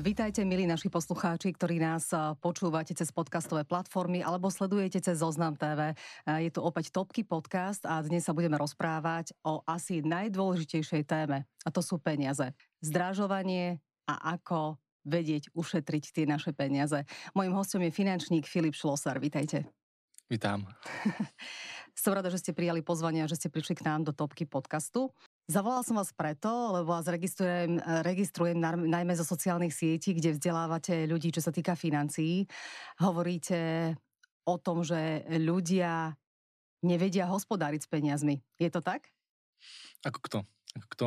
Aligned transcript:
Vítajte, 0.00 0.48
milí 0.48 0.64
naši 0.64 0.88
poslucháči, 0.88 1.52
ktorí 1.52 1.76
nás 1.76 2.08
počúvate 2.40 2.96
cez 2.96 3.12
podcastové 3.12 3.68
platformy 3.68 4.24
alebo 4.24 4.48
sledujete 4.48 4.96
cez 4.96 5.20
Zoznam 5.20 5.60
TV. 5.60 5.92
Je 6.24 6.48
tu 6.48 6.64
opäť 6.64 6.88
Topky 6.88 7.20
podcast 7.20 7.84
a 7.84 8.00
dnes 8.00 8.24
sa 8.24 8.32
budeme 8.32 8.56
rozprávať 8.56 9.36
o 9.44 9.60
asi 9.68 10.00
najdôležitejšej 10.00 11.04
téme 11.04 11.44
a 11.44 11.68
to 11.68 11.84
sú 11.84 12.00
peniaze. 12.00 12.48
Zdražovanie 12.80 13.84
a 14.08 14.40
ako 14.40 14.80
vedieť 15.04 15.52
ušetriť 15.52 16.16
tie 16.16 16.24
naše 16.24 16.56
peniaze. 16.56 17.04
Mojím 17.36 17.52
hostom 17.52 17.84
je 17.84 17.92
finančník 17.92 18.48
Filip 18.48 18.72
Šlosar. 18.72 19.20
Vítajte. 19.20 19.68
Vítam. 20.32 20.64
Som 22.00 22.16
rada, 22.16 22.32
že 22.32 22.40
ste 22.40 22.56
prijali 22.56 22.80
pozvanie 22.80 23.20
a 23.20 23.28
že 23.28 23.36
ste 23.36 23.52
prišli 23.52 23.76
k 23.76 23.84
nám 23.84 24.08
do 24.08 24.16
Topky 24.16 24.48
podcastu. 24.48 25.12
Zavolal 25.48 25.82
som 25.82 25.98
vás 25.98 26.12
preto, 26.12 26.50
lebo 26.76 26.92
vás 26.92 27.08
registrujem, 27.08 27.80
registrujem 28.04 28.60
najmä 28.62 29.14
zo 29.18 29.26
sociálnych 29.26 29.74
sietí, 29.74 30.14
kde 30.14 30.36
vzdelávate 30.36 31.08
ľudí, 31.08 31.34
čo 31.34 31.42
sa 31.42 31.50
týka 31.50 31.74
financií. 31.74 32.46
Hovoríte 33.00 33.94
o 34.46 34.56
tom, 34.60 34.82
že 34.86 35.26
ľudia 35.26 36.14
nevedia 36.82 37.28
hospodáriť 37.28 37.80
s 37.84 37.88
peniazmi. 37.90 38.40
Je 38.56 38.70
to 38.72 38.80
tak? 38.80 39.10
Ako 40.06 40.18
kto? 40.22 40.38
Ako 40.78 40.86
kto? 40.96 41.06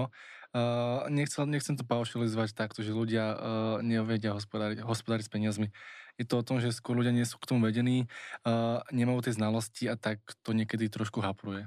Uh, 0.54 1.10
nechcel, 1.10 1.50
nechcem 1.50 1.74
to 1.74 1.82
paušalizovať 1.82 2.54
takto, 2.54 2.86
že 2.86 2.94
ľudia 2.94 3.26
uh, 3.34 3.38
nevedia 3.82 4.38
hospodáriť, 4.38 4.86
hospodáriť 4.86 5.26
s 5.26 5.34
peniazmi. 5.34 5.68
Je 6.22 6.30
to 6.30 6.38
o 6.38 6.46
tom, 6.46 6.62
že 6.62 6.70
skôr 6.70 6.94
ľudia 6.94 7.10
nie 7.10 7.26
sú 7.26 7.42
k 7.42 7.50
tomu 7.50 7.66
vedení, 7.66 8.06
uh, 8.46 8.86
nemajú 8.94 9.26
tie 9.26 9.34
znalosti 9.34 9.90
a 9.90 9.98
tak 9.98 10.22
to 10.46 10.54
niekedy 10.54 10.94
trošku 10.94 11.26
hapruje. 11.26 11.66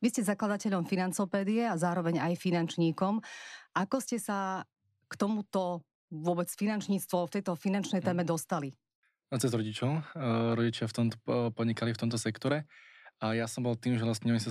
Vy 0.00 0.08
ste 0.12 0.22
zakladateľom 0.26 0.86
financopédie 0.86 1.66
a 1.66 1.76
zároveň 1.76 2.20
aj 2.20 2.34
finančníkom. 2.40 3.20
Ako 3.76 3.96
ste 4.00 4.18
sa 4.18 4.64
k 5.10 5.14
tomuto 5.18 5.84
vôbec 6.10 6.50
finančníctvo 6.50 7.30
v 7.30 7.32
tejto 7.38 7.52
finančnej 7.54 8.02
téme 8.02 8.22
hm. 8.26 8.30
dostali? 8.30 8.70
Cez 9.30 9.54
rodičov. 9.54 10.02
Rodičia 10.58 10.90
v 10.90 10.94
tomto 10.94 11.16
podnikali 11.54 11.94
v 11.94 12.00
tomto 12.02 12.18
sektore. 12.18 12.66
A 13.22 13.38
ja 13.38 13.46
som 13.46 13.62
bol 13.62 13.78
tým, 13.78 13.94
že 13.94 14.02
vlastne 14.02 14.34
oni 14.34 14.42
sa 14.42 14.50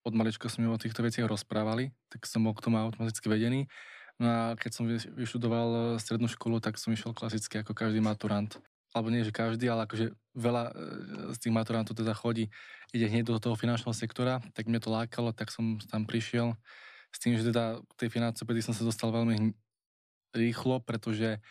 od 0.00 0.16
malička 0.16 0.48
som 0.48 0.64
o 0.64 0.80
týchto 0.80 1.04
veciach 1.04 1.28
rozprávali, 1.28 1.92
tak 2.08 2.24
som 2.24 2.40
bol 2.40 2.56
k 2.56 2.64
tomu 2.64 2.80
automaticky 2.80 3.28
vedený. 3.28 3.68
No 4.20 4.26
a 4.28 4.40
keď 4.56 4.70
som 4.72 4.84
vyštudoval 4.88 6.00
strednú 6.00 6.28
školu, 6.28 6.60
tak 6.60 6.76
som 6.76 6.92
išiel 6.92 7.16
klasicky 7.16 7.60
ako 7.60 7.72
každý 7.72 8.00
maturant 8.00 8.56
alebo 8.90 9.08
nie, 9.10 9.22
že 9.22 9.34
každý, 9.34 9.70
ale 9.70 9.86
akože 9.86 10.14
veľa 10.34 10.62
e, 10.66 10.72
z 11.34 11.38
tých 11.38 11.54
maturantov 11.54 11.94
teda 11.94 12.14
chodí, 12.14 12.50
ide 12.90 13.06
hneď 13.06 13.30
do 13.30 13.38
toho 13.38 13.54
finančného 13.54 13.94
sektora, 13.94 14.42
tak 14.54 14.66
mňa 14.66 14.80
to 14.82 14.90
lákalo, 14.90 15.30
tak 15.30 15.54
som 15.54 15.78
tam 15.90 16.06
prišiel 16.06 16.58
s 17.10 17.18
tým, 17.18 17.38
že 17.38 17.50
teda 17.50 17.78
k 17.78 17.92
tej 18.06 18.08
financopedii 18.10 18.62
som 18.62 18.74
sa 18.74 18.86
dostal 18.86 19.10
veľmi 19.10 19.54
rýchlo, 20.34 20.78
pretože 20.82 21.42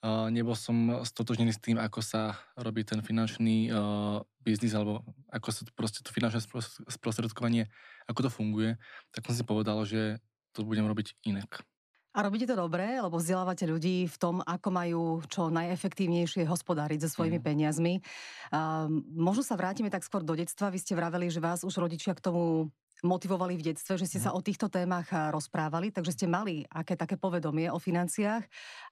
uh, 0.00 0.28
nebol 0.32 0.56
som 0.56 1.04
stotožnený 1.04 1.52
s 1.52 1.60
tým, 1.60 1.76
ako 1.76 2.00
sa 2.00 2.40
robí 2.56 2.80
ten 2.80 3.04
finančný 3.04 3.68
uh, 3.68 4.24
biznis, 4.40 4.72
alebo 4.72 5.04
ako 5.28 5.48
sa 5.52 5.60
to 5.68 5.72
proste 5.76 6.00
to 6.00 6.16
finančné 6.16 6.40
sprostredkovanie, 6.88 7.68
ako 8.08 8.28
to 8.28 8.30
funguje, 8.32 8.80
tak 9.12 9.28
som 9.28 9.36
si 9.36 9.44
povedal, 9.44 9.84
že 9.84 10.16
to 10.56 10.64
budem 10.64 10.88
robiť 10.88 11.20
inak. 11.28 11.60
A 12.12 12.18
robíte 12.20 12.44
to 12.44 12.52
dobre, 12.52 13.00
lebo 13.00 13.16
vzdelávate 13.16 13.64
ľudí 13.64 14.04
v 14.04 14.16
tom, 14.20 14.44
ako 14.44 14.68
majú 14.68 15.02
čo 15.32 15.48
najefektívnejšie 15.48 16.44
hospodáriť 16.44 17.08
so 17.08 17.08
svojimi 17.08 17.40
mm. 17.40 17.44
peniazmi. 17.44 17.94
Um, 18.52 19.00
možno 19.16 19.40
sa 19.40 19.56
vrátime 19.56 19.88
tak 19.88 20.04
skôr 20.04 20.20
do 20.20 20.36
detstva. 20.36 20.68
Vy 20.68 20.84
ste 20.84 20.92
vraveli, 20.92 21.32
že 21.32 21.40
vás 21.40 21.64
už 21.64 21.72
rodičia 21.80 22.12
k 22.12 22.20
tomu 22.20 22.68
motivovali 23.00 23.56
v 23.56 23.72
detstve, 23.72 23.96
že 23.96 24.06
ste 24.06 24.20
mm. 24.20 24.24
sa 24.28 24.34
o 24.36 24.44
týchto 24.44 24.68
témach 24.68 25.08
rozprávali, 25.08 25.88
takže 25.88 26.12
ste 26.12 26.26
mali 26.28 26.68
aké 26.68 27.00
také 27.00 27.16
povedomie 27.16 27.72
o 27.72 27.80
financiách, 27.80 28.44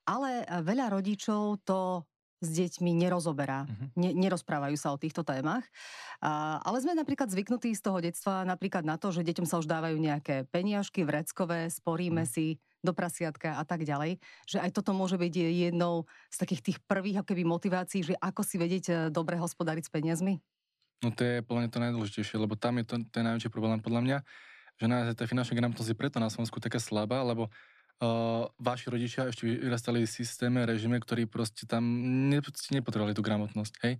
ale 0.08 0.48
veľa 0.64 0.88
rodičov 0.90 1.60
to 1.62 2.08
s 2.40 2.48
deťmi 2.56 2.96
nerozoberá. 2.96 3.68
Mm-hmm. 3.68 3.88
Ne, 4.00 4.10
nerozprávajú 4.16 4.76
sa 4.80 4.96
o 4.96 4.98
týchto 4.98 5.20
témach. 5.20 5.62
A, 6.24 6.56
ale 6.64 6.80
sme 6.80 6.96
napríklad 6.96 7.28
zvyknutí 7.28 7.76
z 7.76 7.84
toho 7.84 8.00
detstva 8.00 8.48
napríklad 8.48 8.80
na 8.80 8.96
to, 8.96 9.12
že 9.12 9.28
deťom 9.28 9.44
sa 9.44 9.60
už 9.60 9.68
dávajú 9.68 10.00
nejaké 10.00 10.48
peniažky 10.48 11.04
vreckové, 11.04 11.68
sporíme 11.68 12.24
mm. 12.24 12.30
si 12.32 12.56
do 12.80 12.92
prasiatka 12.96 13.60
a 13.60 13.64
tak 13.64 13.84
ďalej. 13.84 14.18
Že 14.48 14.58
aj 14.64 14.70
toto 14.72 14.96
môže 14.96 15.20
byť 15.20 15.34
jednou 15.70 16.08
z 16.32 16.36
takých 16.40 16.62
tých 16.64 16.78
prvých 16.84 17.20
akoby 17.22 17.44
motivácií, 17.44 18.00
že 18.02 18.14
ako 18.18 18.40
si 18.40 18.56
vedieť 18.56 18.84
e, 18.88 18.92
dobre 19.12 19.36
hospodariť 19.36 19.84
s 19.86 19.92
peniazmi? 19.92 20.40
No 21.00 21.08
to 21.12 21.24
je 21.24 21.40
podľa 21.40 21.60
mňa 21.64 21.70
to 21.72 21.80
najdôležitejšie, 21.80 22.36
lebo 22.36 22.60
tam 22.60 22.76
je 22.76 22.84
to 22.84 22.94
ten 23.08 23.24
najväčší 23.24 23.48
problém 23.48 23.80
podľa 23.80 24.00
mňa, 24.04 24.18
že 24.76 24.84
naozaj 24.84 25.16
tá 25.16 25.24
finančná 25.24 25.56
gramotnosť 25.56 25.90
je 25.92 25.96
preto 25.96 26.20
na 26.20 26.28
Slovensku 26.28 26.60
taká 26.60 26.76
slabá, 26.76 27.24
lebo 27.24 27.48
uh, 27.48 28.44
vaši 28.60 28.92
rodičia 28.92 29.32
ešte 29.32 29.48
vyrastali 29.48 30.04
v 30.04 30.12
systéme, 30.12 30.60
režime, 30.68 31.00
ktorý 31.00 31.24
proste 31.24 31.64
tam 31.64 31.84
ne, 32.28 32.44
nepotrebovali 32.44 33.16
tú 33.16 33.24
gramotnosť, 33.24 33.74
hej. 33.80 33.96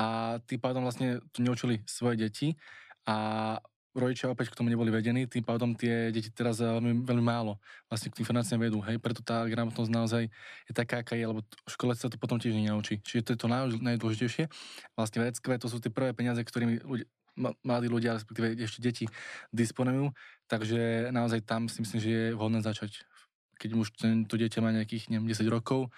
A 0.00 0.36
tým 0.48 0.56
pádom 0.56 0.88
vlastne 0.88 1.20
tu 1.36 1.44
neučili 1.44 1.84
svoje 1.84 2.16
deti 2.16 2.56
a 3.04 3.60
rodičia 4.00 4.30
opäť 4.30 4.54
k 4.54 4.58
tomu 4.58 4.70
neboli 4.70 4.88
vedení, 4.94 5.26
tým 5.26 5.42
pádom 5.42 5.74
tie 5.74 6.14
deti 6.14 6.30
teraz 6.30 6.62
veľmi, 6.62 7.02
veľmi 7.02 7.24
málo 7.24 7.58
vlastne 7.90 8.14
k 8.14 8.22
tým 8.22 8.26
financiám 8.26 8.60
vedú, 8.62 8.78
hej, 8.84 9.02
preto 9.02 9.20
tá 9.22 9.42
gramotnosť 9.46 9.90
naozaj 9.90 10.22
je 10.66 10.72
taká, 10.72 11.02
aká 11.02 11.18
je, 11.18 11.26
lebo 11.26 11.40
v 11.42 11.70
škole 11.70 11.92
sa 11.98 12.06
to 12.06 12.16
potom 12.16 12.38
tiež 12.38 12.54
nenaučí. 12.54 13.02
Čiže 13.02 13.22
to 13.22 13.30
je 13.34 13.38
to 13.38 13.48
najdôležitejšie. 13.82 14.46
Vlastne 14.94 15.18
vedecké, 15.22 15.58
to 15.58 15.68
sú 15.68 15.82
tie 15.82 15.90
prvé 15.90 16.14
peniaze, 16.14 16.40
ktorými 16.40 16.82
ľudia, 16.82 17.06
mladí 17.38 17.86
ľudia, 17.86 18.18
respektíve 18.18 18.58
ešte 18.58 18.82
deti 18.82 19.06
disponujú, 19.54 20.10
takže 20.50 21.14
naozaj 21.14 21.46
tam 21.46 21.70
si 21.70 21.86
myslím, 21.86 21.98
že 22.02 22.10
je 22.10 22.26
vhodné 22.34 22.66
začať 22.66 23.06
keď 23.58 23.70
už 23.74 23.88
to 24.30 24.34
dieťa 24.38 24.62
má 24.62 24.70
nejakých 24.70 25.10
neviem, 25.10 25.26
10 25.26 25.50
rokov, 25.50 25.90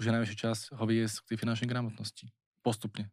už 0.00 0.08
je 0.08 0.14
najvyšší 0.16 0.36
čas 0.36 0.72
ho 0.72 0.84
vyjesť 0.88 1.22
k 1.22 1.28
tej 1.32 1.38
finančnej 1.44 1.68
gramotnosti. 1.68 2.32
Postupne. 2.64 3.12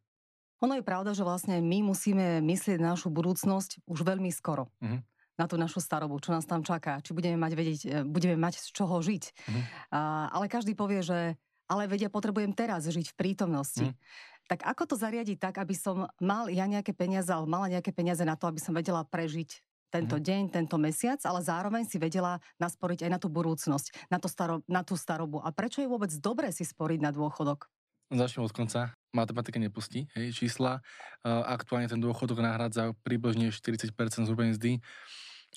Ono 0.59 0.73
je 0.75 0.83
pravda, 0.83 1.15
že 1.15 1.23
vlastne 1.23 1.63
my 1.63 1.83
musíme 1.87 2.43
myslieť 2.43 2.83
na 2.83 2.95
našu 2.95 3.07
budúcnosť 3.07 3.83
už 3.87 3.99
veľmi 4.03 4.27
skoro. 4.31 4.67
Uh-huh. 4.83 4.99
Na 5.39 5.47
tú 5.47 5.55
našu 5.55 5.79
starobu, 5.79 6.19
čo 6.19 6.35
nás 6.35 6.43
tam 6.43 6.67
čaká. 6.67 6.99
Či 6.99 7.15
budeme 7.15 7.39
mať, 7.39 7.51
vedieť, 7.55 7.81
e, 7.87 7.87
budeme 8.03 8.35
mať 8.35 8.59
z 8.59 8.67
čoho 8.75 8.99
žiť. 8.99 9.23
Uh-huh. 9.23 9.63
A, 9.95 9.99
ale 10.35 10.51
každý 10.51 10.75
povie, 10.75 10.99
že 10.99 11.39
ale 11.69 11.85
vedia, 11.85 12.11
potrebujem 12.11 12.51
teraz 12.51 12.89
žiť 12.89 13.13
v 13.13 13.17
prítomnosti. 13.17 13.87
Uh-huh. 13.87 14.49
Tak 14.49 14.65
ako 14.65 14.83
to 14.89 14.95
zariadiť 14.97 15.37
tak, 15.37 15.61
aby 15.61 15.77
som 15.77 16.09
mal 16.17 16.49
ja 16.49 16.65
nejaké 16.65 16.91
peniaze, 16.91 17.29
alebo 17.29 17.47
mala 17.47 17.69
nejaké 17.69 17.93
peniaze 17.93 18.25
na 18.25 18.33
to, 18.33 18.49
aby 18.49 18.57
som 18.57 18.73
vedela 18.73 19.05
prežiť 19.05 19.61
tento 19.89 20.17
mm. 20.17 20.23
deň, 20.23 20.41
tento 20.53 20.77
mesiac, 20.77 21.17
ale 21.25 21.41
zároveň 21.41 21.83
si 21.89 21.97
vedela 21.97 22.37
nasporiť 22.61 23.09
aj 23.09 23.11
na 23.13 23.19
tú 23.19 23.27
budúcnosť, 23.27 24.09
na, 24.13 24.21
to 24.21 24.29
staro, 24.29 24.61
na 24.69 24.85
tú 24.85 24.93
starobu. 24.93 25.41
A 25.41 25.49
prečo 25.49 25.81
je 25.81 25.89
vôbec 25.89 26.13
dobré 26.21 26.53
si 26.53 26.61
sporiť 26.61 27.01
na 27.01 27.09
dôchodok? 27.09 27.67
Začnem 28.09 28.45
od 28.45 28.53
konca. 28.53 28.93
Matematika 29.13 29.57
nepustí, 29.61 30.09
hej, 30.17 30.33
čísla. 30.33 30.81
Uh, 31.25 31.41
aktuálne 31.49 31.89
ten 31.89 31.97
dôchodok 31.97 32.41
nahrádza 32.41 32.93
približne 33.01 33.53
40% 33.53 33.89
z 34.25 34.31
mzdy. 34.33 34.71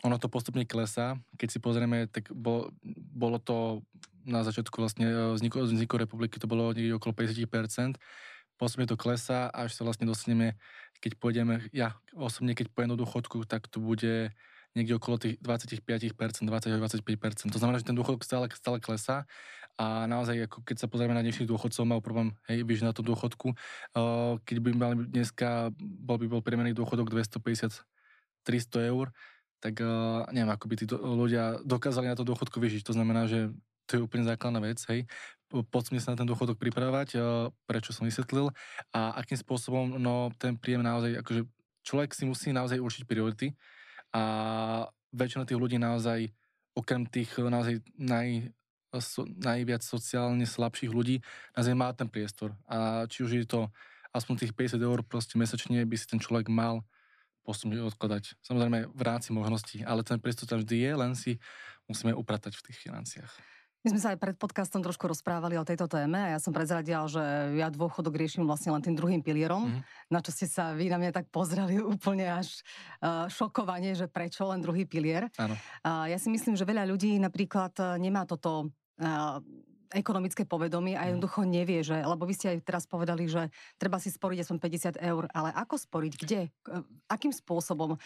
Ono 0.08 0.16
to 0.16 0.28
postupne 0.32 0.64
klesá. 0.64 1.20
Keď 1.36 1.48
si 1.48 1.58
pozrieme, 1.60 2.08
tak 2.08 2.32
bolo, 2.32 2.72
bolo 3.12 3.36
to 3.36 3.84
na 4.24 4.40
začiatku 4.40 4.80
vlastne 4.80 5.04
e, 5.04 5.16
vzniku, 5.36 5.68
vzniku 5.68 6.00
republiky, 6.00 6.40
to 6.40 6.48
bolo 6.48 6.72
niekde 6.72 6.96
okolo 6.96 7.12
50% 7.12 7.98
postupne 8.62 8.86
to 8.86 8.94
klesá, 8.94 9.50
až 9.50 9.74
sa 9.74 9.82
vlastne 9.82 10.06
dostaneme, 10.06 10.54
keď 11.02 11.18
pôjdeme, 11.18 11.66
ja 11.74 11.98
osobne, 12.14 12.54
keď 12.54 12.70
pojem 12.70 12.94
do 12.94 13.00
dôchodku, 13.02 13.42
tak 13.42 13.66
to 13.66 13.82
bude 13.82 14.30
niekde 14.78 14.94
okolo 14.96 15.18
tých 15.18 15.42
25%, 15.42 16.46
20 16.46 16.46
25%. 16.46 17.50
To 17.50 17.58
znamená, 17.58 17.82
že 17.82 17.90
ten 17.90 17.98
dôchodok 17.98 18.22
stále, 18.22 18.46
stále 18.54 18.78
klesá 18.78 19.26
a 19.82 20.06
naozaj, 20.06 20.46
ako 20.46 20.62
keď 20.62 20.76
sa 20.78 20.86
pozrieme 20.86 21.18
na 21.18 21.26
dnešných 21.26 21.50
dôchodcov, 21.50 21.82
mal 21.82 21.98
problém, 21.98 22.30
hej, 22.46 22.62
vyžiť 22.62 22.86
na 22.86 22.94
tú 22.94 23.02
dôchodku. 23.02 23.50
Keď 24.46 24.56
by 24.62 24.70
mali 24.78 24.94
dneska, 25.10 25.74
bol 25.82 26.22
by 26.22 26.30
bol 26.30 26.38
priemerný 26.38 26.70
dôchodok 26.70 27.10
250 27.10 27.82
300 28.46 28.90
eur, 28.94 29.10
tak 29.58 29.82
neviem, 30.30 30.50
ako 30.54 30.64
by 30.70 30.74
tí 30.78 30.86
ľudia 30.94 31.58
dokázali 31.66 32.06
na 32.06 32.14
to 32.14 32.22
dôchodku 32.22 32.62
vyžiť. 32.62 32.86
To 32.86 32.94
znamená, 32.94 33.26
že 33.26 33.50
to 33.90 33.98
je 33.98 34.04
úplne 34.06 34.22
základná 34.22 34.62
vec, 34.62 34.78
hej 34.86 35.10
poďme 35.52 36.00
sa 36.00 36.16
na 36.16 36.24
ten 36.24 36.24
dôchodok 36.24 36.56
pripravovať, 36.56 37.20
prečo 37.68 37.92
som 37.92 38.08
vysvetlil 38.08 38.48
a 38.96 39.20
akým 39.20 39.36
spôsobom, 39.36 40.00
no 40.00 40.32
ten 40.40 40.56
príjem 40.56 40.80
naozaj, 40.80 41.20
akože 41.20 41.44
človek 41.84 42.16
si 42.16 42.24
musí 42.24 42.56
naozaj 42.56 42.80
určiť 42.80 43.04
priority 43.04 43.52
a 44.16 44.22
väčšina 45.12 45.44
tých 45.44 45.60
ľudí 45.60 45.76
naozaj, 45.76 46.32
okrem 46.72 47.04
tých 47.04 47.36
naozaj 47.36 47.84
naj, 48.00 48.48
so, 49.00 49.24
najviac 49.24 49.80
sociálne 49.80 50.44
slabších 50.44 50.92
ľudí, 50.92 51.24
naozaj 51.56 51.74
má 51.78 51.88
ten 51.96 52.10
priestor. 52.10 52.52
A 52.68 53.08
či 53.08 53.24
už 53.24 53.30
je 53.40 53.46
to 53.48 53.60
aspoň 54.12 54.44
tých 54.44 54.52
50 54.52 54.76
eur 54.76 55.00
proste 55.06 55.40
mesačne 55.40 55.80
by 55.88 55.96
si 55.96 56.04
ten 56.04 56.20
človek 56.20 56.52
mal 56.52 56.84
postupne 57.42 57.80
odkladať. 57.82 58.38
Samozrejme 58.44 58.92
v 58.92 59.02
rámci 59.02 59.34
možností, 59.34 59.82
ale 59.82 60.06
ten 60.06 60.20
priestor 60.20 60.46
tam 60.46 60.62
vždy 60.62 60.76
je, 60.78 60.90
len 60.94 61.12
si 61.18 61.32
musíme 61.90 62.14
upratať 62.14 62.54
v 62.54 62.64
tých 62.70 62.78
financiách. 62.78 63.32
My 63.82 63.90
sme 63.90 63.98
sa 63.98 64.14
aj 64.14 64.22
pred 64.22 64.38
podcastom 64.38 64.78
trošku 64.78 65.10
rozprávali 65.10 65.58
o 65.58 65.66
tejto 65.66 65.90
téme 65.90 66.14
a 66.14 66.30
ja 66.30 66.38
som 66.38 66.54
prezradila, 66.54 67.02
že 67.10 67.18
ja 67.58 67.66
dôchodok 67.66 68.14
riešim 68.14 68.46
vlastne 68.46 68.70
len 68.70 68.78
tým 68.78 68.94
druhým 68.94 69.26
pilierom, 69.26 69.66
mm-hmm. 69.66 70.06
na 70.06 70.22
čo 70.22 70.30
ste 70.30 70.46
sa 70.46 70.70
vy 70.70 70.86
na 70.86 71.02
mňa 71.02 71.10
tak 71.10 71.26
pozreli 71.34 71.82
úplne 71.82 72.30
až 72.30 72.62
uh, 73.02 73.26
šokovanie, 73.26 73.98
že 73.98 74.06
prečo 74.06 74.46
len 74.46 74.62
druhý 74.62 74.86
pilier. 74.86 75.26
Áno. 75.34 75.58
Uh, 75.82 76.06
ja 76.06 76.14
si 76.14 76.30
myslím, 76.30 76.54
že 76.54 76.62
veľa 76.62 76.86
ľudí 76.94 77.18
napríklad 77.18 77.98
nemá 77.98 78.22
toto 78.22 78.70
ekonomické 79.92 80.48
povedomie 80.48 80.96
a 80.96 81.04
mhm. 81.04 81.08
jednoducho 81.14 81.40
nevie, 81.44 81.84
že, 81.84 82.00
lebo 82.00 82.24
vy 82.24 82.34
ste 82.34 82.56
aj 82.56 82.64
teraz 82.64 82.84
povedali, 82.88 83.28
že 83.28 83.52
treba 83.76 84.00
si 84.00 84.08
sporiť 84.08 84.40
aspoň 84.42 84.58
50 84.58 84.96
eur, 84.98 85.28
ale 85.36 85.52
ako 85.52 85.76
sporiť, 85.76 86.12
kde, 86.24 86.40
akým 87.06 87.30
spôsobom, 87.30 88.00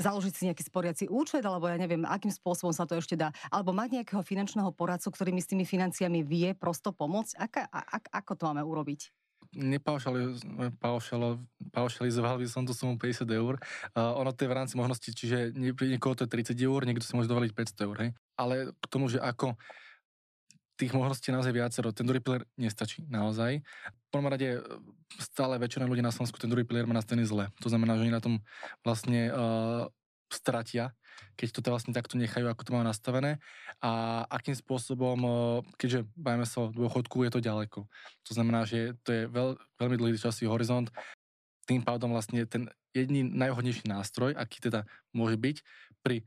založiť 0.00 0.32
si 0.32 0.48
nejaký 0.48 0.64
sporiaci 0.64 1.04
účet, 1.12 1.44
alebo 1.44 1.68
ja 1.68 1.76
neviem, 1.76 2.08
akým 2.08 2.32
spôsobom 2.32 2.72
sa 2.72 2.88
to 2.88 2.96
ešte 2.96 3.20
dá, 3.20 3.28
alebo 3.52 3.76
mať 3.76 4.00
nejakého 4.00 4.24
finančného 4.24 4.72
poradcu, 4.72 5.12
ktorý 5.12 5.36
mi 5.36 5.44
s 5.44 5.50
tými 5.52 5.68
financiami 5.68 6.24
vie 6.24 6.56
prosto 6.56 6.96
pomôcť, 6.96 7.36
Aka, 7.36 7.68
a, 7.68 7.80
a, 7.84 7.96
ako 8.24 8.32
to 8.34 8.42
máme 8.48 8.64
urobiť? 8.64 9.12
nepaušalizoval 9.50 12.38
by 12.38 12.46
som 12.46 12.62
tú 12.62 12.70
sumu 12.70 12.94
50 12.94 13.26
eur. 13.34 13.58
Uh, 13.98 14.14
ono 14.14 14.30
to 14.30 14.46
je 14.46 14.50
v 14.50 14.54
rámci 14.54 14.78
možnosti, 14.78 15.10
čiže 15.10 15.50
niekoho 15.58 16.14
to 16.14 16.22
je 16.22 16.54
30 16.54 16.54
eur, 16.54 16.86
niekto 16.86 17.02
si 17.02 17.18
môže 17.18 17.26
dovoliť 17.26 17.50
500 17.50 17.82
eur. 17.82 17.96
Hej? 17.98 18.14
Ale 18.38 18.70
k 18.78 18.86
tomu, 18.86 19.10
že 19.10 19.18
ako 19.18 19.58
tých 20.80 20.96
možností 20.96 21.28
naozaj 21.28 21.52
viacero. 21.52 21.92
Ten 21.92 22.08
druhý 22.08 22.24
pilier 22.24 22.48
nestačí 22.56 23.04
naozaj. 23.04 23.60
V 23.60 24.08
prvom 24.08 24.32
rade 24.32 24.64
stále 25.20 25.60
väčšina 25.60 25.84
ľudí 25.84 26.00
na 26.00 26.08
Slovensku 26.08 26.40
ten 26.40 26.48
druhý 26.48 26.64
pilier 26.64 26.88
má 26.88 26.96
nastavený 26.96 27.28
zle. 27.28 27.52
To 27.60 27.68
znamená, 27.68 28.00
že 28.00 28.08
oni 28.08 28.14
na 28.16 28.24
tom 28.24 28.40
vlastne 28.80 29.28
uh, 29.28 29.84
stratia, 30.32 30.96
keď 31.36 31.60
to 31.60 31.68
vlastne 31.68 31.92
takto 31.92 32.16
nechajú, 32.16 32.48
ako 32.48 32.64
to 32.64 32.72
majú 32.72 32.84
nastavené 32.88 33.36
a 33.84 34.24
akým 34.32 34.56
spôsobom, 34.56 35.18
uh, 35.20 35.60
keďže 35.76 36.08
bajme 36.16 36.48
sa 36.48 36.64
o 36.64 36.72
dôchodku, 36.72 37.28
je 37.28 37.32
to 37.36 37.44
ďaleko. 37.44 37.84
To 38.24 38.32
znamená, 38.32 38.64
že 38.64 38.96
to 39.04 39.12
je 39.12 39.22
veľ, 39.28 39.60
veľmi 39.76 39.96
dlhý 40.00 40.16
časový 40.16 40.48
horizont, 40.48 40.88
tým 41.68 41.84
pádom 41.84 42.10
vlastne 42.16 42.48
ten 42.48 42.72
jediný 42.96 43.22
najhodnejší 43.30 43.86
nástroj, 43.86 44.34
aký 44.34 44.58
teda 44.58 44.88
môže 45.14 45.38
byť 45.38 45.56
pri 46.02 46.26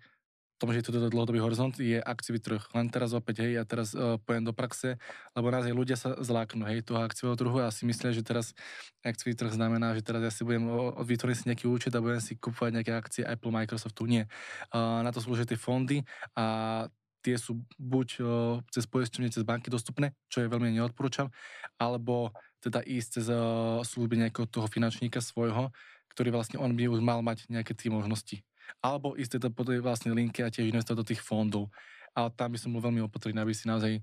tom, 0.64 0.72
že 0.72 0.80
je 0.80 0.96
to 0.96 1.12
dlhodobý 1.12 1.44
horizont, 1.44 1.76
je 1.76 2.00
akciový 2.00 2.40
trh. 2.40 2.64
Len 2.72 2.88
teraz 2.88 3.12
opäť, 3.12 3.44
hej, 3.44 3.60
ja 3.60 3.68
teraz 3.68 3.92
uh, 3.92 4.16
pojem 4.24 4.48
do 4.48 4.56
praxe, 4.56 4.96
lebo 5.36 5.52
nás 5.52 5.68
aj 5.68 5.76
ľudia 5.76 6.00
sa 6.00 6.16
zláknú, 6.24 6.64
hej, 6.72 6.88
toho 6.88 7.04
akciového 7.04 7.36
trhu 7.36 7.60
a 7.60 7.68
si 7.68 7.84
myslia, 7.84 8.16
že 8.16 8.24
teraz 8.24 8.56
akciový 9.04 9.36
trh 9.36 9.52
znamená, 9.52 9.92
že 9.92 10.08
teraz 10.08 10.24
ja 10.24 10.32
si 10.32 10.48
budem 10.48 10.64
vytvoriť 11.04 11.36
si 11.36 11.44
nejaký 11.52 11.68
účet 11.68 11.92
a 11.92 12.00
budem 12.00 12.24
si 12.24 12.40
kúpovať 12.40 12.80
nejaké 12.80 12.96
akcie 12.96 13.28
Apple, 13.28 13.52
Microsoftu. 13.52 14.08
Nie. 14.08 14.32
Uh, 14.72 15.04
na 15.04 15.12
to 15.12 15.20
slúžia 15.20 15.44
tie 15.44 15.60
fondy 15.60 16.08
a 16.40 16.88
tie 17.20 17.36
sú 17.36 17.60
buď 17.76 18.08
uh, 18.24 18.28
cez 18.72 18.88
poistenie, 18.88 19.28
cez 19.28 19.44
banky 19.44 19.68
dostupné, 19.68 20.16
čo 20.32 20.40
je 20.40 20.48
veľmi 20.48 20.72
neodporúčam, 20.80 21.28
alebo 21.76 22.32
teda 22.64 22.80
ísť 22.88 23.10
cez 23.20 23.28
uh, 23.28 23.84
služby 23.84 24.16
nejakého 24.16 24.48
toho 24.48 24.72
finančníka 24.72 25.20
svojho, 25.20 25.76
ktorý 26.16 26.32
vlastne 26.32 26.56
on 26.64 26.72
by 26.72 26.88
už 26.88 27.04
mal 27.04 27.20
mať 27.20 27.52
nejaké 27.52 27.76
tie 27.76 27.92
možnosti 27.92 28.48
alebo 28.80 29.14
ísť 29.20 29.38
teda 29.38 29.50
po 29.54 29.68
tej 29.68 29.84
vlastnej 29.84 30.16
linke 30.16 30.42
a 30.42 30.50
tiež 30.50 30.72
investovať 30.72 31.00
do 31.04 31.10
tých 31.14 31.22
fondov. 31.22 31.70
Ale 32.14 32.30
tam 32.34 32.54
by 32.54 32.58
som 32.62 32.72
bol 32.74 32.82
veľmi 32.82 33.02
opatrný, 33.06 33.38
aby 33.42 33.54
si 33.54 33.66
naozaj 33.66 34.02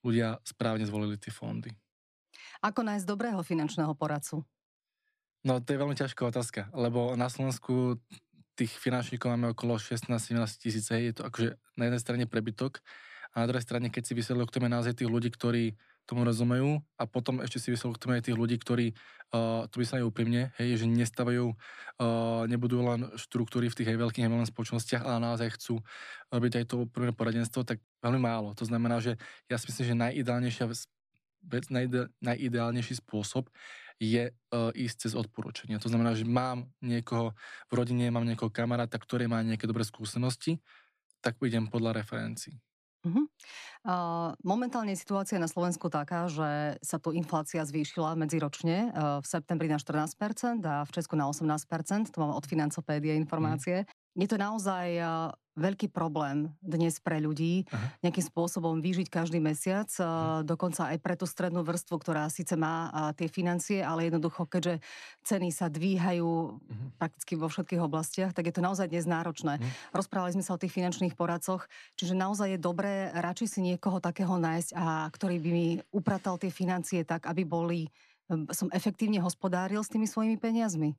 ľudia 0.00 0.40
správne 0.44 0.84
zvolili 0.88 1.20
tie 1.20 1.32
fondy. 1.32 1.70
Ako 2.64 2.84
nájsť 2.84 3.08
dobrého 3.08 3.40
finančného 3.40 3.92
poradcu? 3.96 4.44
No 5.40 5.60
to 5.60 5.72
je 5.72 5.80
veľmi 5.80 5.96
ťažká 5.96 6.20
otázka, 6.28 6.68
lebo 6.76 7.16
na 7.16 7.32
Slovensku 7.32 7.96
tých 8.52 8.76
finančníkov 8.76 9.32
máme 9.32 9.56
okolo 9.56 9.80
16-17 9.80 10.36
tisíc, 10.60 10.84
je 10.92 11.16
to 11.16 11.24
akože 11.24 11.56
na 11.80 11.88
jednej 11.88 12.00
strane 12.00 12.24
prebytok 12.28 12.84
a 13.32 13.44
na 13.44 13.48
druhej 13.48 13.64
strane, 13.64 13.88
keď 13.88 14.02
si 14.04 14.12
vysvetlil, 14.12 14.44
kto 14.44 14.60
je 14.60 14.68
naozaj 14.68 14.92
tých 15.00 15.08
ľudí, 15.08 15.32
ktorí 15.32 15.80
tomu 16.10 16.26
rozumejú 16.26 16.82
a 16.98 17.06
potom 17.06 17.38
ešte 17.38 17.62
si 17.62 17.68
vysvetľujú 17.70 17.94
k 17.94 18.02
tomu 18.02 18.12
aj 18.18 18.24
tých 18.26 18.34
ľudí, 18.34 18.56
ktorí 18.58 18.86
uh, 18.90 19.70
to 19.70 19.78
myslia 19.78 20.02
úprimne, 20.02 20.50
hej, 20.58 20.82
že 20.82 20.90
nestavajú, 20.90 21.54
uh, 21.54 22.42
nebudú 22.50 22.82
len 22.82 23.06
štruktúry 23.14 23.70
v 23.70 23.78
tých 23.78 23.94
aj 23.94 23.98
veľkých 24.02 24.26
MLM 24.26 24.50
spoločnostiach, 24.50 25.06
ale 25.06 25.22
naozaj 25.22 25.54
chcú 25.54 25.78
robiť 26.34 26.52
aj 26.58 26.64
to 26.66 26.74
úprimné 26.82 27.14
poradenstvo, 27.14 27.62
tak 27.62 27.78
veľmi 28.02 28.18
málo. 28.18 28.50
To 28.58 28.66
znamená, 28.66 28.98
že 28.98 29.14
ja 29.46 29.54
si 29.54 29.70
myslím, 29.70 29.86
že 29.86 29.94
najideálnejšia 30.02 30.66
vec, 31.46 31.64
najide, 31.70 32.10
najideálnejší 32.20 32.98
spôsob 32.98 33.46
je 34.00 34.32
uh, 34.32 34.72
ísť 34.72 34.96
cez 35.08 35.12
odporúčania. 35.12 35.78
To 35.78 35.92
znamená, 35.92 36.16
že 36.16 36.24
mám 36.26 36.66
niekoho 36.82 37.36
v 37.68 37.72
rodine, 37.76 38.08
mám 38.10 38.24
niekoho 38.26 38.50
kamaráta, 38.50 38.96
ktorý 38.96 39.28
má 39.30 39.44
nejaké 39.46 39.68
dobré 39.68 39.84
skúsenosti, 39.86 40.58
tak 41.20 41.36
idem 41.44 41.68
podľa 41.68 42.00
referencií. 42.00 42.56
Uh-huh. 43.00 43.24
Uh, 43.80 44.36
momentálne 44.44 44.92
je 44.92 45.00
situácia 45.00 45.40
na 45.40 45.48
Slovensku 45.48 45.88
taká, 45.88 46.28
že 46.28 46.76
sa 46.84 47.00
tu 47.00 47.16
inflácia 47.16 47.64
zvýšila 47.64 48.12
medziročne 48.12 48.92
uh, 48.92 49.24
v 49.24 49.26
septembri 49.26 49.72
na 49.72 49.80
14% 49.80 50.60
a 50.68 50.84
v 50.84 50.90
Česku 50.92 51.16
na 51.16 51.24
18%, 51.24 52.12
to 52.12 52.18
mám 52.20 52.36
od 52.36 52.44
Financopédie 52.44 53.16
informácie. 53.16 53.88
Je 54.20 54.28
to 54.28 54.36
naozaj 54.36 55.00
veľký 55.56 55.88
problém 55.92 56.52
dnes 56.60 57.00
pre 57.00 57.20
ľudí 57.20 57.64
Aha. 57.72 57.96
nejakým 58.04 58.24
spôsobom 58.24 58.80
vyžiť 58.80 59.08
každý 59.08 59.40
mesiac, 59.40 59.88
Aha. 59.96 60.44
dokonca 60.44 60.92
aj 60.92 61.00
pre 61.00 61.16
tú 61.16 61.24
strednú 61.24 61.64
vrstvu, 61.64 61.96
ktorá 62.00 62.28
síce 62.28 62.52
má 62.56 62.92
tie 63.16 63.32
financie, 63.32 63.80
ale 63.80 64.12
jednoducho, 64.12 64.44
keďže 64.44 64.84
ceny 65.24 65.48
sa 65.52 65.72
dvíhajú 65.72 66.28
Aha. 66.28 66.86
prakticky 67.00 67.32
vo 67.36 67.48
všetkých 67.48 67.80
oblastiach, 67.80 68.36
tak 68.36 68.52
je 68.52 68.54
to 68.56 68.64
naozaj 68.64 68.88
dnes 68.92 69.08
náročné. 69.08 69.56
Aha. 69.56 69.96
Rozprávali 69.96 70.36
sme 70.36 70.44
sa 70.44 70.54
o 70.56 70.60
tých 70.60 70.76
finančných 70.76 71.16
poradcoch, 71.16 71.64
čiže 71.96 72.12
naozaj 72.12 72.56
je 72.56 72.60
dobré 72.60 73.08
radšej 73.16 73.48
si 73.48 73.60
niekoho 73.64 74.04
takého 74.04 74.36
nájsť, 74.36 74.70
a 74.76 75.08
ktorý 75.08 75.40
by 75.40 75.50
mi 75.50 75.66
upratal 75.96 76.36
tie 76.36 76.52
financie 76.52 77.08
tak, 77.08 77.24
aby 77.24 77.48
boli 77.48 77.80
som 78.54 78.70
efektívne 78.70 79.18
hospodáril 79.18 79.82
s 79.82 79.90
tými 79.90 80.06
svojimi 80.06 80.38
peniazmi. 80.38 80.94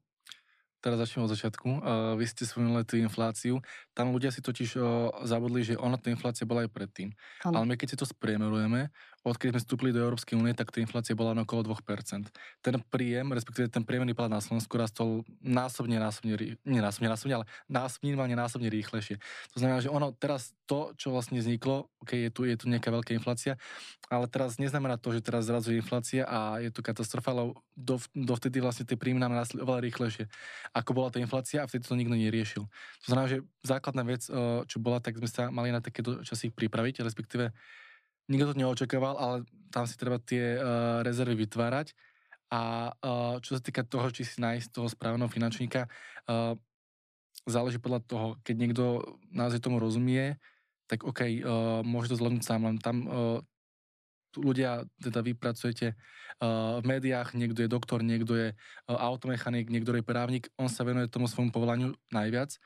Teraz 0.81 0.97
začnem 0.97 1.29
od 1.29 1.31
začiatku. 1.37 1.67
Uh, 1.69 1.79
vy 2.17 2.25
ste 2.25 2.41
spomenuli 2.41 2.81
tú 2.81 2.97
infláciu. 2.97 3.61
Tam 3.93 4.09
ľudia 4.09 4.33
si 4.33 4.41
totiž 4.41 4.69
uh, 4.81 5.13
zabudli, 5.29 5.61
že 5.61 5.77
ona 5.77 6.01
tá 6.01 6.09
inflácia 6.09 6.41
bola 6.41 6.65
aj 6.65 6.73
predtým. 6.73 7.13
Ano. 7.45 7.61
Ale 7.61 7.65
my 7.69 7.75
keď 7.77 7.93
si 7.93 7.97
to 8.01 8.09
spriemerujeme, 8.09 8.89
odkedy 9.21 9.53
sme 9.53 9.61
vstúpili 9.61 9.89
do 9.93 10.01
Európskej 10.01 10.33
únie, 10.33 10.57
tak 10.57 10.73
tá 10.73 10.81
inflácia 10.81 11.13
bola 11.13 11.37
na 11.37 11.45
okolo 11.45 11.77
2%. 11.77 12.25
Ten 12.65 12.75
príjem, 12.89 13.29
respektíve 13.29 13.69
ten 13.69 13.85
priemerný 13.85 14.17
plat 14.17 14.33
na 14.33 14.41
Slovensku 14.41 14.73
rastol 14.81 15.21
násobne, 15.45 16.01
násobne, 16.01 16.57
nie 16.65 16.81
násobne, 16.81 17.05
násobne, 17.05 17.33
ale 17.41 17.45
násobne, 17.69 18.13
minimálne 18.13 18.33
násobne 18.33 18.73
rýchlejšie. 18.73 19.21
To 19.53 19.57
znamená, 19.61 19.77
že 19.85 19.93
ono 19.93 20.09
teraz 20.17 20.57
to, 20.65 20.97
čo 20.97 21.13
vlastne 21.13 21.37
vzniklo, 21.37 21.93
ok, 22.01 22.11
je 22.17 22.29
tu, 22.33 22.41
je 22.49 22.55
tu 22.57 22.65
nejaká 22.65 22.89
veľká 22.89 23.13
inflácia, 23.13 23.61
ale 24.09 24.25
teraz 24.25 24.57
neznamená 24.57 24.97
to, 24.97 25.13
že 25.13 25.21
teraz 25.21 25.45
zrazu 25.45 25.75
je 25.75 25.83
inflácia 25.83 26.25
a 26.25 26.57
je 26.57 26.73
tu 26.73 26.81
katastrofa, 26.81 27.35
ale 27.35 27.53
do, 27.77 28.01
dovtedy 28.17 28.57
vlastne 28.57 28.89
tie 28.89 28.97
príjmy 28.97 29.21
nám 29.21 29.37
narastli 29.37 29.61
oveľa 29.61 29.85
rýchlejšie, 29.85 30.25
ako 30.73 30.91
bola 30.97 31.13
tá 31.13 31.21
inflácia 31.21 31.61
a 31.61 31.69
vtedy 31.69 31.85
to 31.85 31.93
nikto 31.93 32.17
neriešil. 32.17 32.63
To 33.03 33.05
znamená, 33.05 33.27
že 33.29 33.45
základná 33.61 34.01
vec, 34.01 34.25
eh, 34.25 34.65
čo 34.65 34.81
bola, 34.81 34.97
tak 34.97 35.21
sme 35.21 35.29
sa 35.29 35.53
mali 35.53 35.69
na 35.69 35.83
takéto 35.83 36.25
časy 36.25 36.49
pripraviť, 36.49 37.05
respektíve 37.05 37.53
nikto 38.29 38.53
to 38.53 38.59
neočakával, 38.59 39.15
ale 39.17 39.35
tam 39.71 39.87
si 39.87 39.95
treba 39.95 40.19
tie 40.21 40.57
uh, 40.59 40.99
rezervy 41.01 41.47
vytvárať. 41.47 41.95
A 42.51 42.91
uh, 42.91 43.39
čo 43.39 43.55
sa 43.55 43.61
týka 43.63 43.87
toho, 43.87 44.11
či 44.11 44.27
si 44.27 44.43
nájsť 44.43 44.75
toho 44.75 44.87
správneho 44.91 45.31
finančníka, 45.31 45.87
uh, 46.27 46.53
záleží 47.47 47.79
podľa 47.79 48.03
toho, 48.03 48.27
keď 48.43 48.55
niekto 48.59 48.83
naozaj 49.31 49.63
tomu 49.63 49.79
rozumie, 49.79 50.35
tak 50.91 51.07
OK, 51.07 51.23
uh, 51.23 51.79
môže 51.87 52.11
to 52.11 52.19
zvládnuť 52.19 52.43
sám, 52.43 52.67
len 52.67 52.77
tam 52.77 52.97
uh, 53.07 53.39
ľudia, 54.35 54.83
teda 54.99 55.23
vy 55.23 55.31
pracujete 55.35 55.95
uh, 55.95 56.83
v 56.83 56.85
médiách, 56.87 57.35
niekto 57.35 57.63
je 57.63 57.71
doktor, 57.71 58.03
niekto 58.03 58.35
je 58.35 58.47
uh, 58.51 58.97
automechanik, 58.99 59.71
niekto 59.71 59.95
je 59.95 60.03
právnik, 60.03 60.51
on 60.59 60.67
sa 60.67 60.83
venuje 60.83 61.07
tomu 61.07 61.31
svojmu 61.31 61.55
povolaniu 61.55 61.95
najviac 62.11 62.59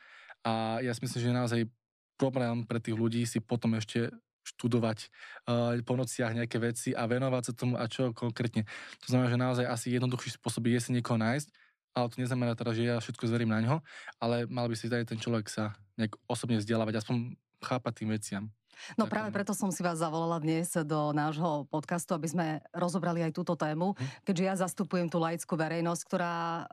a 0.45 0.77
ja 0.81 0.93
si 0.93 1.01
myslím, 1.01 1.21
že 1.21 1.29
je 1.29 1.39
naozaj 1.41 1.61
problém 2.21 2.63
pre 2.69 2.77
tých 2.77 2.93
ľudí 2.93 3.25
si 3.25 3.41
potom 3.41 3.73
ešte 3.77 4.13
študovať 4.45 5.09
uh, 5.49 5.81
po 5.81 5.97
nociach 5.97 6.37
nejaké 6.37 6.61
veci 6.61 6.93
a 6.93 7.09
venovať 7.09 7.43
sa 7.49 7.53
tomu 7.57 7.75
a 7.75 7.89
čo 7.89 8.13
konkrétne. 8.13 8.69
To 9.03 9.07
znamená, 9.09 9.27
že 9.33 9.41
naozaj 9.41 9.65
asi 9.65 9.87
jednoduchší 9.97 10.37
spôsob 10.37 10.69
je 10.69 10.79
si 10.79 10.93
niekoho 10.93 11.17
nájsť, 11.17 11.49
ale 11.97 12.07
to 12.13 12.21
neznamená 12.21 12.53
teda, 12.53 12.71
že 12.77 12.83
ja 12.85 12.95
všetko 13.01 13.25
zverím 13.25 13.51
na 13.55 13.59
ňo, 13.65 13.75
ale 14.21 14.45
mal 14.45 14.69
by 14.69 14.75
si 14.77 14.85
aj 14.91 15.09
ten 15.09 15.17
človek 15.17 15.49
sa 15.49 15.73
nejak 15.97 16.13
osobne 16.29 16.61
vzdelávať, 16.61 17.01
aspoň 17.01 17.33
chápať 17.63 17.93
tým 18.03 18.09
veciam. 18.13 18.43
No 18.99 19.07
práve 19.07 19.31
preto 19.31 19.55
som 19.55 19.71
si 19.71 19.79
vás 19.79 20.03
zavolala 20.03 20.35
dnes 20.43 20.67
do 20.83 21.15
nášho 21.15 21.63
podcastu, 21.71 22.11
aby 22.11 22.27
sme 22.27 22.47
rozobrali 22.75 23.23
aj 23.23 23.31
túto 23.31 23.55
tému, 23.55 23.95
hm. 23.95 24.27
keďže 24.27 24.43
ja 24.43 24.53
zastupujem 24.59 25.07
tú 25.07 25.17
laickú 25.17 25.55
verejnosť, 25.55 26.01
ktorá 26.05 26.67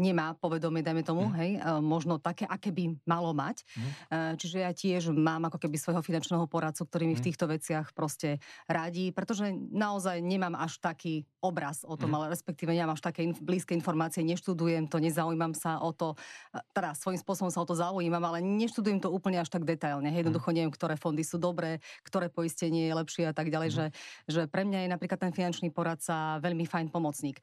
nemá 0.00 0.32
povedomie, 0.40 0.80
dajme 0.80 1.04
tomu, 1.04 1.28
mm. 1.28 1.34
hej, 1.36 1.50
e, 1.60 1.60
možno 1.84 2.16
také, 2.16 2.48
aké 2.48 2.72
by 2.72 2.96
malo 3.04 3.36
mať. 3.36 3.62
Mm. 3.76 4.40
Čiže 4.40 4.58
ja 4.64 4.72
tiež 4.72 5.02
mám 5.12 5.44
ako 5.52 5.60
keby 5.60 5.76
svojho 5.76 6.00
finančného 6.00 6.48
poradcu, 6.48 6.88
ktorý 6.88 7.04
mi 7.04 7.14
mm. 7.14 7.18
v 7.18 7.22
mhm. 7.22 7.28
týchto 7.28 7.44
veciach 7.46 7.86
proste 7.92 8.40
radí, 8.64 9.12
pretože 9.12 9.52
naozaj 9.70 10.24
nemám 10.24 10.56
až 10.56 10.80
taký 10.80 11.28
obraz 11.44 11.84
o 11.84 11.96
tom, 11.96 12.12
mm. 12.12 12.16
ale 12.16 12.24
respektíve 12.32 12.72
nemám 12.72 12.96
až 12.96 13.04
také 13.04 13.24
in, 13.24 13.36
blízke 13.36 13.76
informácie, 13.76 14.24
neštudujem 14.24 14.88
to, 14.88 14.96
nezaujímam 15.00 15.52
sa 15.52 15.80
o 15.84 15.92
to, 15.92 16.16
e, 16.52 16.60
teda 16.72 16.96
svojím 16.96 17.20
spôsobom 17.20 17.52
sa 17.52 17.60
o 17.60 17.68
to 17.68 17.76
zaujímam, 17.76 18.22
ale 18.24 18.40
neštudujem 18.40 19.00
to 19.04 19.12
úplne 19.12 19.40
až 19.40 19.52
tak 19.52 19.68
detailne. 19.68 20.08
Hej, 20.08 20.24
mhm. 20.24 20.30
jednoducho 20.30 20.48
mm. 20.48 20.56
neviem, 20.56 20.72
ktoré 20.72 20.94
fondy 20.96 21.22
sú 21.26 21.36
dobré, 21.36 21.84
ktoré 22.06 22.32
poistenie 22.32 22.88
je 22.88 22.94
lepšie 22.96 23.24
a 23.28 23.34
tak 23.36 23.52
ďalej, 23.52 23.68
mm. 23.68 23.76
že, 23.76 23.86
že 24.28 24.40
pre 24.48 24.64
mňa 24.64 24.86
je 24.86 24.88
napríklad 24.92 25.20
ten 25.20 25.32
finančný 25.34 25.68
poradca 25.74 26.40
veľmi 26.40 26.64
fajn 26.64 26.88
pomocník. 26.92 27.42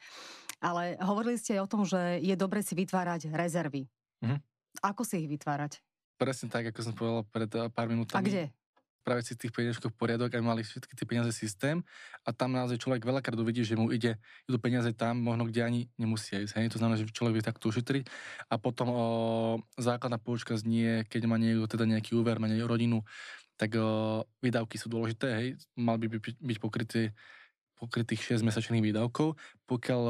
Ale 0.58 0.98
hovorili 1.02 1.38
ste 1.38 1.58
aj 1.58 1.62
o 1.66 1.72
tom, 1.72 1.82
že 1.86 2.22
je 2.22 2.34
dobre 2.34 2.66
si 2.66 2.74
vytvárať 2.74 3.30
rezervy. 3.30 3.86
Mm-hmm. 4.26 4.40
Ako 4.82 5.06
si 5.06 5.22
ich 5.22 5.30
vytvárať? 5.30 5.82
Presne 6.18 6.50
tak, 6.50 6.74
ako 6.74 6.80
som 6.82 6.94
povedal 6.98 7.24
pred 7.30 7.52
eh, 7.54 7.70
pár 7.70 7.88
minútami. 7.90 8.18
A 8.18 8.26
kde? 8.26 8.46
spraviť 9.08 9.24
si 9.24 9.40
tých 9.40 9.56
peniažkov 9.56 9.96
poriadok, 9.96 10.36
aby 10.36 10.44
mali 10.44 10.68
všetky 10.68 10.92
tie 10.92 11.08
peniaze 11.08 11.32
systém 11.32 11.80
a 12.28 12.36
tam 12.36 12.52
naozaj 12.52 12.76
človek 12.76 13.08
veľakrát 13.08 13.40
uvidí, 13.40 13.64
že 13.64 13.80
mu 13.80 13.88
ide, 13.88 14.20
idú 14.52 14.60
peniaze 14.60 14.92
tam, 14.92 15.24
možno 15.24 15.48
kde 15.48 15.64
ani 15.64 15.82
nemusia 15.96 16.44
ísť. 16.44 16.60
Hej? 16.60 16.76
To 16.76 16.84
znamená, 16.84 17.00
že 17.00 17.08
človek 17.16 17.40
vie 17.40 17.48
takto 17.48 17.72
ušetriť 17.72 18.04
a 18.52 18.60
potom 18.60 18.92
o, 18.92 19.00
základná 19.80 20.20
poučka 20.20 20.60
znie, 20.60 21.08
keď 21.08 21.24
má 21.24 21.40
niekto 21.40 21.72
teda 21.72 21.88
nejaký 21.88 22.20
úver, 22.20 22.36
má 22.44 22.52
nejakú 22.52 22.68
rodinu, 22.68 23.00
tak 23.56 23.80
o, 23.80 24.28
výdavky 24.44 24.76
sú 24.76 24.92
dôležité, 24.92 25.28
hej, 25.40 25.48
mal 25.80 25.96
by 25.96 26.12
byť, 26.12 26.44
byť 26.44 26.58
pokrytý 26.60 27.16
pokrytých 27.78 28.42
6 28.42 28.42
mesačných 28.42 28.82
výdavkov. 28.82 29.38
Pokiaľ 29.70 30.02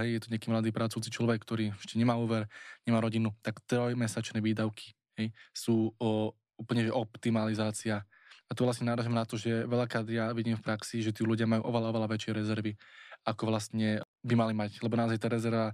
hej, 0.00 0.08
je 0.16 0.20
to 0.24 0.30
nejaký 0.32 0.48
mladý 0.48 0.70
pracujúci 0.72 1.12
človek, 1.12 1.44
ktorý 1.44 1.76
ešte 1.76 2.00
nemá 2.00 2.16
úver, 2.16 2.48
nemá 2.88 2.98
rodinu, 3.04 3.36
tak 3.44 3.60
trojmesačné 3.68 4.40
výdavky 4.40 4.96
hej, 5.20 5.36
sú 5.52 5.92
o, 6.00 6.32
úplne 6.56 6.88
že 6.88 6.92
optimalizácia. 6.92 8.02
A 8.50 8.52
tu 8.56 8.66
vlastne 8.66 8.88
náražam 8.88 9.14
na 9.14 9.22
to, 9.22 9.38
že 9.38 9.68
veľakrát 9.68 10.08
ja 10.10 10.34
vidím 10.34 10.58
v 10.58 10.64
praxi, 10.64 11.04
že 11.04 11.14
tí 11.14 11.22
ľudia 11.22 11.46
majú 11.46 11.62
oveľa, 11.70 11.94
oveľa 11.94 12.08
väčšie 12.10 12.32
rezervy, 12.34 12.74
ako 13.22 13.52
vlastne 13.52 14.02
by 14.26 14.34
mali 14.34 14.52
mať. 14.56 14.82
Lebo 14.82 14.98
naozaj 14.98 15.22
tá 15.22 15.28
rezerva 15.30 15.70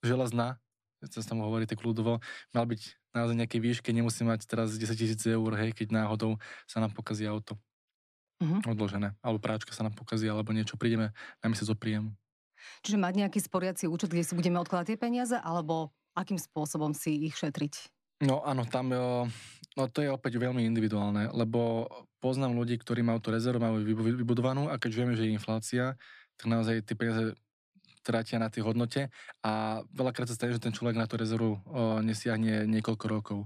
železná, 0.00 0.56
sa 1.04 1.22
tam 1.22 1.44
hovorí 1.44 1.68
tak 1.68 1.84
ľudovo, 1.84 2.18
mal 2.54 2.64
byť 2.64 2.82
naozaj 3.12 3.36
nejaké 3.36 3.58
výške, 3.60 3.90
nemusí 3.92 4.24
mať 4.24 4.46
teraz 4.48 4.74
10 4.74 4.88
tisíc 4.94 5.22
eur, 5.26 5.52
hej, 5.58 5.76
keď 5.76 5.94
náhodou 5.94 6.40
sa 6.64 6.80
nám 6.80 6.96
pokazí 6.96 7.28
auto 7.28 7.58
uh-huh. 8.40 8.60
odložené, 8.66 9.14
alebo 9.22 9.42
práčka 9.42 9.74
sa 9.74 9.86
nám 9.86 9.94
pokazí, 9.94 10.26
alebo 10.26 10.54
niečo, 10.54 10.78
prídeme 10.78 11.14
na 11.42 11.46
mesiac 11.46 11.68
o 11.70 11.76
príjem. 11.78 12.14
Čiže 12.82 12.98
mať 12.98 13.14
nejaký 13.26 13.38
sporiaci 13.42 13.84
účet, 13.86 14.10
kde 14.10 14.26
si 14.26 14.34
budeme 14.34 14.58
odkladať 14.58 14.94
tie 14.94 14.98
peniaze, 14.98 15.36
alebo 15.38 15.94
akým 16.18 16.38
spôsobom 16.38 16.90
si 16.94 17.30
ich 17.30 17.38
šetriť? 17.38 17.90
No 18.26 18.42
áno, 18.42 18.66
tam 18.66 18.90
no, 18.90 19.84
to 19.94 20.02
je 20.02 20.10
opäť 20.10 20.42
veľmi 20.42 20.66
individuálne, 20.66 21.30
lebo 21.30 21.86
poznám 22.18 22.58
ľudí, 22.58 22.74
ktorí 22.82 23.06
majú 23.06 23.22
tú 23.22 23.30
rezervu, 23.30 23.62
majú 23.62 23.78
vybudovanú 24.18 24.66
a 24.66 24.74
keď 24.74 24.90
vieme, 24.90 25.14
že 25.14 25.30
je 25.30 25.36
inflácia, 25.38 25.94
tak 26.34 26.46
naozaj 26.50 26.82
tie 26.82 26.98
peniaze 26.98 27.38
tratia 28.02 28.42
na 28.42 28.50
tej 28.50 28.66
hodnote 28.66 29.12
a 29.44 29.84
veľakrát 29.94 30.26
sa 30.26 30.34
stane, 30.34 30.56
že 30.56 30.64
ten 30.64 30.74
človek 30.74 30.98
na 30.98 31.06
tú 31.06 31.14
rezervu 31.14 31.60
o, 31.62 32.00
nesiahne 32.02 32.66
niekoľko 32.66 33.04
rokov. 33.06 33.38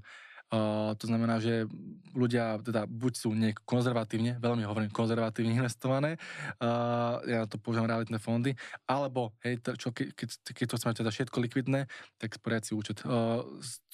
Uh, 0.52 0.92
to 1.00 1.08
znamená, 1.08 1.40
že 1.40 1.64
ľudia 2.12 2.60
teda 2.60 2.84
buď 2.84 3.12
sú 3.16 3.32
niek 3.32 3.56
konzervatívne, 3.64 4.36
veľmi 4.36 4.68
hovorím 4.68 4.92
konzervatívne 4.92 5.56
investované, 5.56 6.20
uh, 6.60 7.24
ja 7.24 7.48
to 7.48 7.56
používam 7.56 7.88
realitné 7.88 8.20
fondy, 8.20 8.52
alebo 8.84 9.32
hej, 9.40 9.64
to, 9.64 9.72
čo, 9.80 9.88
ke, 9.96 10.12
keď, 10.12 10.28
keď 10.52 10.66
to 10.68 10.76
chceme 10.76 10.92
teda 10.92 11.08
všetko 11.08 11.36
likvidné, 11.40 11.88
tak 12.20 12.36
sporiať 12.36 12.62
si 12.68 12.72
účet. 12.76 13.00
Uh, 13.08 13.40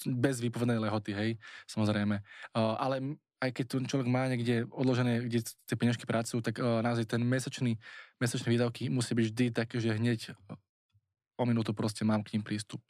bez 0.03 0.43
výpovednej 0.43 0.83
lehoty, 0.83 1.15
hej, 1.15 1.31
samozrejme. 1.63 2.19
Uh, 2.51 2.75
ale 2.75 3.15
aj 3.39 3.55
keď 3.55 3.65
tu 3.71 3.75
človek 3.87 4.11
má 4.11 4.27
niekde 4.27 4.67
odložené, 4.67 5.23
kde 5.23 5.47
tie 5.63 5.79
peniažky 5.79 6.03
pracujú, 6.03 6.43
tak 6.43 6.59
uh, 6.59 6.83
naozaj 6.83 7.07
ten 7.07 7.23
mesačný, 7.23 7.79
mesačné 8.19 8.51
výdavky 8.51 8.91
musí 8.91 9.15
byť 9.15 9.25
vždy 9.31 9.45
také, 9.55 9.79
že 9.79 9.95
hneď 9.95 10.35
o 11.39 11.43
minútu 11.47 11.71
proste 11.71 12.03
mám 12.03 12.19
k 12.19 12.35
ním 12.35 12.43
prístup. 12.43 12.83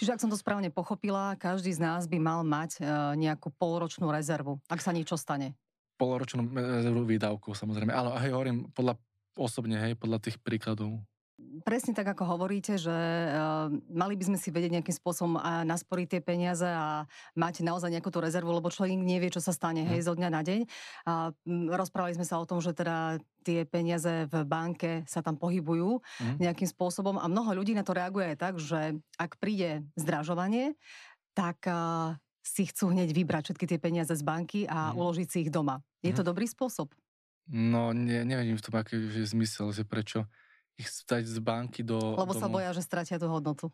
Čiže 0.00 0.16
ak 0.16 0.22
som 0.24 0.32
to 0.32 0.40
správne 0.40 0.72
pochopila, 0.72 1.36
každý 1.36 1.76
z 1.76 1.84
nás 1.84 2.08
by 2.08 2.16
mal 2.16 2.40
mať 2.40 2.80
e, 2.80 2.88
nejakú 3.20 3.52
polročnú 3.52 4.08
rezervu, 4.08 4.56
ak 4.64 4.80
sa 4.80 4.96
niečo 4.96 5.20
stane. 5.20 5.52
Polročnú 6.00 6.48
rezervu 6.56 7.04
výdavku, 7.04 7.52
samozrejme. 7.52 7.92
Ale 7.92 8.16
hej, 8.24 8.32
hovorím 8.32 8.72
podľa 8.72 8.96
osobne, 9.36 9.76
hej, 9.76 10.00
podľa 10.00 10.24
tých 10.24 10.40
príkladov 10.40 11.04
presne 11.66 11.92
tak, 11.92 12.06
ako 12.06 12.36
hovoríte, 12.36 12.78
že 12.78 12.94
uh, 12.94 13.66
mali 13.90 14.14
by 14.14 14.24
sme 14.30 14.38
si 14.38 14.54
vedieť 14.54 14.80
nejakým 14.80 14.96
spôsobom 14.96 15.36
uh, 15.36 15.66
nasporiť 15.66 16.06
tie 16.16 16.20
peniaze 16.22 16.66
a 16.66 17.04
mať 17.34 17.66
naozaj 17.66 17.90
nejakú 17.90 18.10
tú 18.14 18.22
rezervu, 18.22 18.54
lebo 18.54 18.70
človek 18.70 18.94
nevie, 18.94 19.28
čo 19.34 19.42
sa 19.42 19.50
stane, 19.50 19.82
hej, 19.82 20.00
mhm. 20.02 20.06
zo 20.06 20.14
dňa 20.14 20.28
na 20.30 20.42
deň. 20.46 20.60
A 21.10 21.12
um, 21.34 21.70
rozprávali 21.70 22.14
sme 22.14 22.26
sa 22.26 22.38
o 22.38 22.46
tom, 22.46 22.62
že 22.62 22.70
teda 22.70 23.18
tie 23.42 23.66
peniaze 23.66 24.28
v 24.28 24.34
banke 24.44 25.02
sa 25.08 25.24
tam 25.24 25.40
pohybujú 25.40 26.04
mm. 26.04 26.44
nejakým 26.44 26.68
spôsobom 26.68 27.16
a 27.16 27.24
mnoho 27.24 27.56
ľudí 27.56 27.72
na 27.72 27.80
to 27.80 27.96
reaguje 27.96 28.36
aj 28.36 28.36
tak, 28.36 28.54
že 28.60 29.00
ak 29.16 29.40
príde 29.40 29.80
zdražovanie, 29.96 30.76
tak 31.32 31.64
uh, 31.64 32.20
si 32.44 32.68
chcú 32.68 32.92
hneď 32.92 33.16
vybrať 33.16 33.52
všetky 33.52 33.64
tie 33.64 33.78
peniaze 33.80 34.12
z 34.12 34.20
banky 34.20 34.68
a 34.68 34.92
mm. 34.92 34.96
uložiť 35.00 35.28
si 35.28 35.38
ich 35.48 35.50
doma. 35.52 35.80
Je 36.04 36.12
mm. 36.12 36.16
to 36.20 36.22
mhm. 36.22 36.28
dobrý 36.28 36.46
spôsob? 36.48 36.92
No, 37.50 37.90
ne, 37.90 38.22
nevedím 38.22 38.54
v 38.54 38.62
tom 38.62 38.78
aký 38.78 38.94
je 38.94 39.26
zmysel, 39.26 39.74
že 39.74 39.82
prečo 39.82 40.28
ich 40.78 40.88
stať 40.88 41.26
z 41.26 41.38
banky 41.40 41.80
do... 41.82 41.96
Lebo 42.18 42.34
domov. 42.34 42.42
sa 42.42 42.46
boja, 42.46 42.70
že 42.76 42.82
stratia 42.84 43.16
tú 43.16 43.26
hodnotu. 43.32 43.72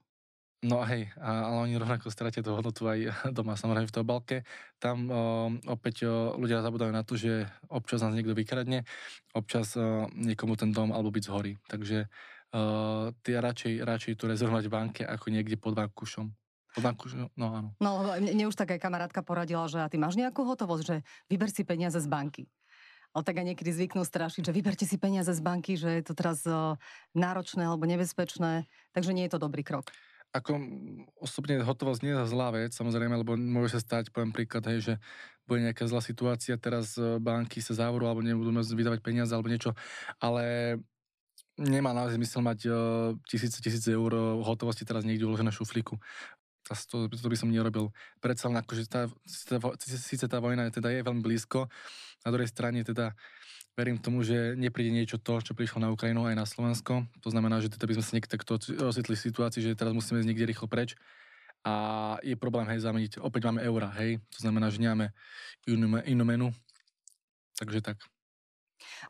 No 0.64 0.80
hej, 0.88 1.12
ale 1.20 1.68
oni 1.68 1.76
rovnako 1.76 2.08
stratia 2.08 2.40
tú 2.40 2.56
hodnotu 2.56 2.88
aj 2.88 3.12
doma, 3.36 3.60
samozrejme 3.60 3.86
v 3.86 3.94
tej 3.94 4.02
obalke. 4.02 4.36
Tam 4.80 5.06
o, 5.06 5.52
opäť 5.68 6.08
o, 6.08 6.32
ľudia 6.40 6.64
zabudajú 6.64 6.90
na 6.90 7.04
to, 7.04 7.20
že 7.20 7.44
občas 7.68 8.00
nás 8.00 8.16
niekto 8.16 8.32
vykradne, 8.32 8.88
občas 9.36 9.76
o, 9.76 10.08
niekomu 10.16 10.56
ten 10.56 10.72
dom 10.72 10.96
alebo 10.96 11.12
byť 11.12 11.24
zhorí. 11.28 11.60
Takže 11.68 12.08
o, 12.56 13.12
ty 13.20 13.36
radšej, 13.36 13.84
radšej 13.84 14.12
tu 14.16 14.24
rezervovať 14.26 14.64
v 14.64 14.72
banke 14.72 15.02
ako 15.04 15.26
niekde 15.28 15.60
pod 15.60 15.76
vankušom. 15.76 16.32
Pod 16.72 16.82
vankušom, 16.82 17.36
no 17.36 17.46
áno. 17.52 17.68
No 17.76 18.16
mne 18.16 18.48
už 18.48 18.56
tak 18.56 18.72
aj 18.72 18.80
kamarátka 18.80 19.20
poradila, 19.20 19.68
že 19.68 19.84
a 19.84 19.88
ty 19.92 20.00
máš 20.00 20.16
nejakú 20.16 20.40
hotovosť, 20.40 20.82
že 20.82 20.96
vyber 21.28 21.52
si 21.52 21.68
peniaze 21.68 22.00
z 22.00 22.08
banky. 22.08 22.48
Ale 23.16 23.24
tak 23.24 23.40
aj 23.40 23.48
niekedy 23.48 23.72
zvyknú 23.72 24.04
strašiť, 24.04 24.44
že 24.44 24.52
vyberte 24.52 24.84
si 24.84 25.00
peniaze 25.00 25.32
z 25.32 25.40
banky, 25.40 25.80
že 25.80 25.88
je 25.88 26.04
to 26.04 26.12
teraz 26.12 26.44
náročné 27.16 27.64
alebo 27.64 27.88
nebezpečné, 27.88 28.68
takže 28.92 29.16
nie 29.16 29.24
je 29.24 29.32
to 29.32 29.40
dobrý 29.40 29.64
krok. 29.64 29.88
Ako 30.36 30.60
osobne 31.16 31.64
hotovosť 31.64 32.04
nie 32.04 32.12
je 32.12 32.28
zlá 32.28 32.52
vec, 32.52 32.76
samozrejme, 32.76 33.16
lebo 33.16 33.40
môže 33.40 33.72
sa 33.72 33.80
stať, 33.80 34.12
poviem 34.12 34.36
príklad, 34.36 34.68
hej, 34.68 34.84
že 34.84 34.94
bude 35.48 35.64
nejaká 35.64 35.88
zlá 35.88 36.04
situácia, 36.04 36.60
teraz 36.60 37.00
banky 37.00 37.64
sa 37.64 37.72
závoru 37.72 38.04
alebo 38.04 38.20
nebudú 38.20 38.52
vydávať 38.52 39.00
peniaze 39.00 39.32
alebo 39.32 39.48
niečo, 39.48 39.72
ale 40.20 40.76
nemá 41.56 41.96
naozaj 41.96 42.20
zmysel 42.20 42.44
mať 42.44 42.68
tisíce, 43.24 43.64
tisíce 43.64 43.88
eur 43.88 44.12
hotovosti 44.44 44.84
teraz 44.84 45.08
niekde 45.08 45.24
uložené 45.24 45.48
v 45.48 45.56
šuflíku 45.56 45.96
to, 46.66 47.06
to 47.06 47.28
by 47.30 47.38
som 47.38 47.52
nerobil. 47.52 47.94
Predsa 48.18 48.50
len 48.50 48.58
akože 48.58 48.90
tá, 48.90 49.06
síce 49.86 50.26
tá 50.26 50.38
vojna 50.42 50.66
teda 50.74 50.90
je 50.90 51.06
veľmi 51.06 51.22
blízko, 51.22 51.70
na 52.26 52.30
druhej 52.34 52.50
strane 52.50 52.82
teda 52.82 53.14
verím 53.76 54.00
tomu, 54.00 54.24
že 54.24 54.56
nepríde 54.56 54.88
niečo 54.88 55.20
to, 55.20 55.38
čo 55.38 55.52
prišlo 55.52 55.84
na 55.84 55.92
Ukrajinu 55.92 56.24
aj 56.24 56.34
na 56.34 56.48
Slovensko. 56.48 57.04
To 57.20 57.28
znamená, 57.28 57.60
že 57.60 57.68
teda 57.68 57.84
by 57.84 57.94
sme 58.00 58.04
sa 58.04 58.12
niekto 58.16 58.32
takto 58.34 58.56
ocitli 58.82 59.14
v 59.14 59.24
situácii, 59.30 59.60
že 59.62 59.76
teraz 59.76 59.92
musíme 59.92 60.24
ísť 60.24 60.28
niekde 60.32 60.48
rýchlo 60.48 60.66
preč. 60.66 60.96
A 61.66 62.16
je 62.24 62.38
problém, 62.40 62.64
hej, 62.72 62.80
zameniť. 62.80 63.20
Opäť 63.20 63.52
máme 63.52 63.60
eura, 63.60 63.92
hej. 64.00 64.22
To 64.32 64.38
znamená, 64.40 64.72
že 64.72 64.80
nemáme 64.80 65.12
inú, 65.68 66.00
inú 66.08 66.24
menu. 66.24 66.48
Takže 67.60 67.84
tak. 67.84 68.00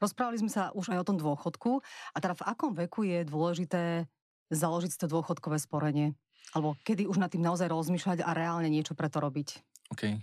Rozprávali 0.03 0.41
sme 0.43 0.51
sa 0.51 0.75
už 0.75 0.91
aj 0.91 0.99
o 0.99 1.09
tom 1.09 1.17
dôchodku. 1.21 1.85
A 2.11 2.19
teda 2.19 2.35
v 2.35 2.47
akom 2.49 2.73
veku 2.75 3.07
je 3.07 3.23
dôležité 3.23 4.11
založiť 4.51 4.91
si 4.91 4.99
to 4.99 5.07
dôchodkové 5.07 5.63
sporenie? 5.63 6.19
Alebo 6.57 6.73
kedy 6.81 7.05
už 7.05 7.21
nad 7.21 7.29
tým 7.29 7.45
naozaj 7.45 7.69
rozmýšľať 7.69 8.25
a 8.25 8.33
reálne 8.33 8.73
niečo 8.73 8.97
pre 8.97 9.13
to 9.13 9.21
robiť? 9.21 9.61
OK. 9.93 10.17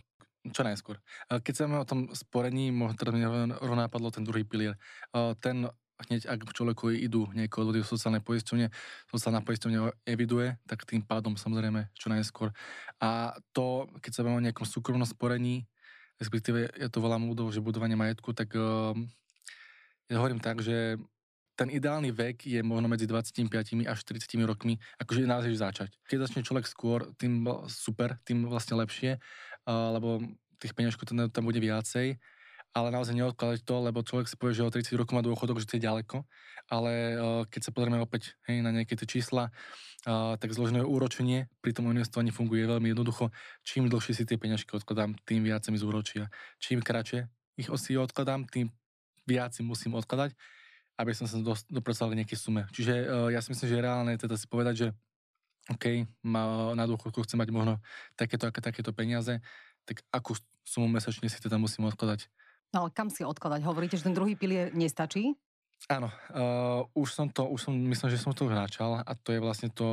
Čo 0.50 0.66
najskôr. 0.66 0.98
Keď 1.30 1.54
sa 1.54 1.70
o 1.70 1.86
tom 1.86 2.10
sporení, 2.18 2.74
možno 2.74 2.98
teraz 2.98 3.13
mi 3.13 3.22
napadlo 3.22 4.10
ten 4.10 4.25
druhý 4.25 4.42
pilier. 4.42 4.82
Ten 5.40 5.70
hneď, 6.10 6.28
ak 6.28 6.52
človeku 6.52 6.92
idú 6.92 7.30
niekoho 7.32 7.70
do 7.70 7.80
sociálnej 7.86 8.20
poisťovne, 8.20 8.68
sociálna 9.08 9.46
poisťovňa 9.46 10.10
eviduje, 10.10 10.58
tak 10.68 10.84
tým 10.84 11.06
pádom 11.06 11.38
samozrejme 11.38 11.88
čo 11.96 12.12
najskôr. 12.12 12.52
A 13.00 13.38
to, 13.56 13.88
keď 14.02 14.12
sa 14.12 14.25
bavíme 14.25 14.42
o 14.42 14.46
nejakom 14.50 14.68
súkromnom 14.68 15.08
sporení, 15.08 15.70
respektíve 16.20 16.75
ja 16.75 16.90
to 16.92 17.00
volám 17.00 17.24
ľudov, 17.24 17.56
že 17.56 17.63
budovanie 17.63 17.96
majetku, 17.96 18.36
tak 18.36 18.52
uh, 18.58 18.92
ja 20.12 20.16
hovorím 20.20 20.44
tak, 20.44 20.60
že 20.60 21.00
ten 21.63 21.72
ideálny 21.72 22.12
vek 22.12 22.43
je 22.43 22.60
možno 22.60 22.91
medzi 22.91 23.08
25 23.08 23.48
až 23.88 23.98
40 24.03 24.43
rokmi, 24.43 24.75
akože 25.00 25.24
naozaj 25.24 25.55
začať. 25.55 25.89
Keď 26.12 26.27
začne 26.27 26.43
človek 26.43 26.67
skôr, 26.67 27.08
tým 27.15 27.48
super, 27.72 28.20
tým 28.27 28.43
vlastne 28.43 28.75
lepšie, 28.75 29.15
lebo 29.63 30.20
tých 30.60 30.75
peňažkov 30.75 31.08
tam, 31.08 31.32
tam 31.32 31.48
bude 31.48 31.63
viacej, 31.63 32.20
ale 32.75 32.88
naozaj 32.91 33.15
neodkladať 33.15 33.63
to, 33.63 33.75
lebo 33.79 34.03
človek 34.03 34.27
si 34.27 34.36
povie, 34.36 34.60
že 34.60 34.67
o 34.67 34.74
30 34.75 35.00
rokov 35.00 35.15
má 35.15 35.24
dôchodok, 35.24 35.63
že 35.63 35.72
to 35.72 35.79
je 35.79 35.88
ďaleko, 35.88 36.27
ale 36.67 36.91
keď 37.48 37.62
sa 37.63 37.72
pozrieme 37.72 38.03
opäť 38.03 38.36
hej, 38.51 38.60
na 38.60 38.75
nejaké 38.75 39.00
tie 39.00 39.08
čísla, 39.08 39.48
tak 40.03 40.51
zložené 40.51 40.84
úročenie 40.84 41.48
pri 41.63 41.72
tom 41.72 41.88
investovaní 41.88 42.36
funguje 42.36 42.67
veľmi 42.67 42.91
jednoducho. 42.91 43.32
Čím 43.63 43.88
dlhšie 43.88 44.20
si 44.20 44.24
tie 44.27 44.36
peňažky 44.36 44.75
odkladám, 44.75 45.15
tým 45.24 45.48
viac 45.48 45.63
mi 45.72 45.79
zúročia. 45.79 46.27
Čím 46.60 46.84
kratšie 46.84 47.32
ich 47.55 47.70
si 47.79 47.93
odkladám, 47.96 48.50
tým 48.50 48.74
viac 49.29 49.55
si 49.55 49.62
musím 49.63 49.93
odkladať 49.96 50.36
aby 50.97 51.12
som 51.13 51.25
sa 51.25 51.41
dopracoval 51.69 52.13
k 52.13 52.19
nejakej 52.21 52.38
sume. 52.39 52.63
Čiže 52.69 52.93
uh, 53.05 53.29
ja 53.33 53.41
si 53.41 53.50
myslím, 53.53 53.67
že 53.69 53.75
je 53.77 53.85
reálne 53.85 54.13
teda 54.17 54.35
si 54.38 54.45
povedať, 54.45 54.75
že 54.77 54.88
OK, 55.71 56.03
ma, 56.27 56.75
na 56.75 56.83
dôchodku 56.83 57.23
chcem 57.23 57.39
mať 57.39 57.50
možno 57.55 57.79
takéto, 58.19 58.51
aké, 58.51 58.59
takéto 58.59 58.91
peniaze, 58.91 59.39
tak 59.88 60.03
akú 60.12 60.35
sumu 60.67 60.91
mesačne 60.91 61.31
si 61.31 61.39
teda 61.39 61.55
musím 61.55 61.88
odkladať. 61.88 62.27
No 62.75 62.83
ale 62.83 62.89
kam 62.91 63.07
si 63.07 63.23
odkladať? 63.23 63.63
Hovoríte, 63.63 63.95
že 63.95 64.09
ten 64.12 64.17
druhý 64.17 64.35
pilier 64.35 64.75
nestačí? 64.75 65.38
Áno, 65.91 66.07
uh, 66.31 66.88
už 66.95 67.12
som 67.12 67.27
to, 67.27 67.47
už 67.47 67.67
som, 67.67 67.73
myslím, 67.75 68.07
že 68.12 68.19
som 68.19 68.31
to 68.31 68.47
už 68.47 68.55
načal 68.55 69.03
a 69.03 69.12
to 69.19 69.35
je 69.35 69.39
vlastne 69.43 69.67
to 69.71 69.88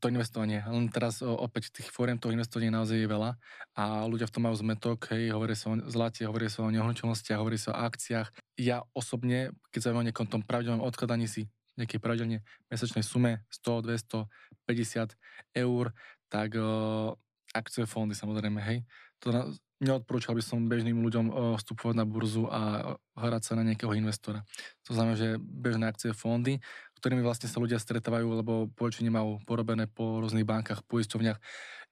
to 0.00 0.08
investovanie. 0.08 0.64
Len 0.64 0.88
teraz 0.88 1.20
opäť 1.20 1.70
tých 1.70 1.92
fóriem 1.92 2.16
toho 2.16 2.32
investovania 2.32 2.72
naozaj 2.72 2.96
je 2.96 3.08
veľa 3.08 3.36
a 3.76 4.08
ľudia 4.08 4.26
v 4.26 4.34
tom 4.34 4.48
majú 4.48 4.56
zmetok, 4.56 5.12
hej, 5.12 5.30
hovorí 5.36 5.52
sa 5.52 5.70
o 5.70 5.78
zlate, 5.86 6.24
hovorí 6.24 6.48
sa 6.48 6.64
o 6.64 6.72
nehnuteľnostiach, 6.72 7.38
hovorí 7.38 7.60
sa 7.60 7.76
o 7.76 7.80
akciách. 7.84 8.32
Ja 8.56 8.82
osobne, 8.96 9.52
keď 9.70 9.80
sa 9.80 9.90
o 9.92 10.00
nejakom 10.00 10.26
tom 10.26 10.40
pravidelnom 10.40 10.82
odkladaní 10.82 11.28
si 11.28 11.52
nejakej 11.78 12.00
pravidelne 12.02 12.44
mesačnej 12.68 13.00
sume 13.00 13.44
100, 13.48 13.88
200, 13.88 14.28
50 14.68 15.16
eur, 15.56 15.84
tak 16.28 16.56
uh, 16.56 17.16
akcie 17.56 17.88
fondy 17.88 18.12
samozrejme, 18.12 18.60
hej. 18.60 18.84
To 19.24 19.32
na, 19.32 19.42
neodporúčal 19.80 20.36
by 20.36 20.44
som 20.44 20.68
bežným 20.68 21.00
ľuďom 21.00 21.26
uh, 21.32 21.34
vstupovať 21.56 21.94
na 21.96 22.04
burzu 22.04 22.44
a 22.52 22.94
hrať 23.16 23.42
sa 23.42 23.52
na 23.56 23.64
nejakého 23.64 23.96
investora. 23.96 24.44
To 24.86 24.92
znamená, 24.92 25.16
že 25.16 25.40
bežné 25.40 25.88
akcie 25.88 26.12
fondy, 26.12 26.60
ktorými 27.00 27.24
vlastne 27.24 27.48
sa 27.48 27.58
ľudia 27.58 27.80
stretávajú, 27.80 28.44
lebo 28.44 28.68
poväčšine 28.76 29.08
majú 29.08 29.40
porobené 29.48 29.88
po 29.88 30.20
rôznych 30.20 30.44
bankách, 30.44 30.84
poisťovniach, 30.84 31.40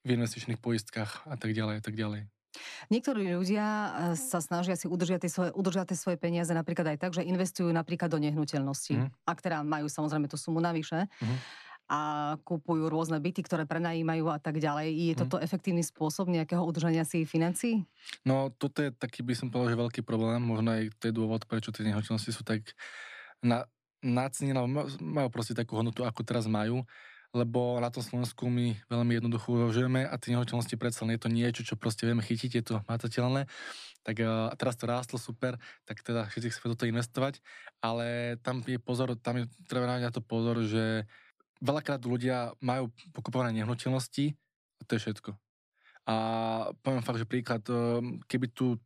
v 0.06 0.08
investičných 0.14 0.60
poistkách 0.62 1.26
a 1.26 1.34
tak 1.34 1.56
ďalej 1.56 1.80
a 1.80 1.82
tak 1.82 1.96
ďalej. 1.98 2.28
Niektorí 2.88 3.36
ľudia 3.36 3.66
eh, 3.66 3.90
sa 4.16 4.40
snažia 4.40 4.74
si 4.74 4.88
udržať 4.88 5.26
tie 5.26 5.30
svoje, 5.32 5.50
udržať 5.52 5.94
tie 5.94 5.98
svoje 5.98 6.16
peniaze 6.18 6.50
napríklad 6.50 6.96
aj 6.96 6.98
tak, 6.98 7.12
že 7.14 7.26
investujú 7.26 7.70
napríklad 7.70 8.08
do 8.10 8.18
nehnuteľnosti, 8.18 8.94
mm. 8.98 9.08
ak 9.28 9.38
teda 9.44 9.62
majú 9.62 9.86
samozrejme 9.86 10.26
tú 10.26 10.40
sumu 10.40 10.58
navyše. 10.58 11.06
Mm. 11.20 11.38
A 11.88 12.00
kúpujú 12.44 12.92
rôzne 12.92 13.16
byty, 13.16 13.40
ktoré 13.48 13.64
prenajímajú 13.64 14.28
a 14.28 14.36
tak 14.36 14.60
ďalej. 14.60 14.92
Je 14.92 15.14
mm. 15.16 15.20
toto 15.24 15.36
efektívny 15.40 15.80
spôsob 15.80 16.28
nejakého 16.28 16.60
udržania 16.60 17.04
si 17.08 17.24
financií? 17.24 17.88
No, 18.28 18.52
toto 18.52 18.84
je 18.84 18.92
taký, 18.92 19.24
by 19.24 19.32
som 19.32 19.48
povedal, 19.48 19.72
že 19.72 19.82
veľký 19.88 20.00
problém. 20.04 20.44
Možno 20.44 20.68
aj 20.76 20.92
to 21.00 21.08
je 21.08 21.16
dôvod, 21.16 21.48
prečo 21.48 21.72
tie 21.72 21.88
nehnuteľnosti 21.88 22.28
sú 22.28 22.44
tak 22.44 22.76
na, 23.40 23.64
nacenená, 24.04 24.62
majú 25.00 25.28
proste 25.30 25.54
takú 25.56 25.78
hodnotu, 25.78 26.06
ako 26.06 26.22
teraz 26.22 26.46
majú, 26.46 26.86
lebo 27.36 27.76
na 27.76 27.92
tom 27.92 28.00
Slovensku 28.00 28.48
my 28.48 28.72
veľmi 28.88 29.20
jednoducho 29.20 29.52
uvažujeme 29.52 30.08
a 30.08 30.14
tie 30.16 30.32
nehnuteľnosti 30.32 30.76
predsa 30.80 31.04
len 31.04 31.18
je 31.18 31.22
to 31.22 31.30
niečo, 31.30 31.60
čo 31.60 31.74
proste 31.76 32.08
vieme 32.08 32.24
chytiť, 32.24 32.50
je 32.56 32.64
to 32.64 32.74
matateľné. 32.88 33.44
Tak 34.00 34.16
a 34.24 34.54
teraz 34.56 34.80
to 34.80 34.88
rástlo 34.88 35.20
super, 35.20 35.60
tak 35.84 36.00
teda 36.00 36.24
všetci 36.32 36.48
chceme 36.48 36.72
toto 36.72 36.88
investovať, 36.88 37.44
ale 37.84 38.38
tam 38.40 38.64
je 38.64 38.80
pozor, 38.80 39.12
tam 39.20 39.44
je 39.44 39.50
treba 39.68 39.84
na 39.84 40.08
to 40.08 40.24
pozor, 40.24 40.64
že 40.64 41.04
veľakrát 41.60 42.00
ľudia 42.00 42.56
majú 42.64 42.88
pokupované 43.12 43.52
nehnuteľnosti 43.60 44.32
a 44.78 44.82
to 44.88 44.96
je 44.96 45.02
všetko. 45.04 45.30
A 46.08 46.14
poviem 46.80 47.04
fakt, 47.04 47.20
že 47.20 47.28
príklad, 47.28 47.60
keby 48.24 48.46
tu 48.56 48.80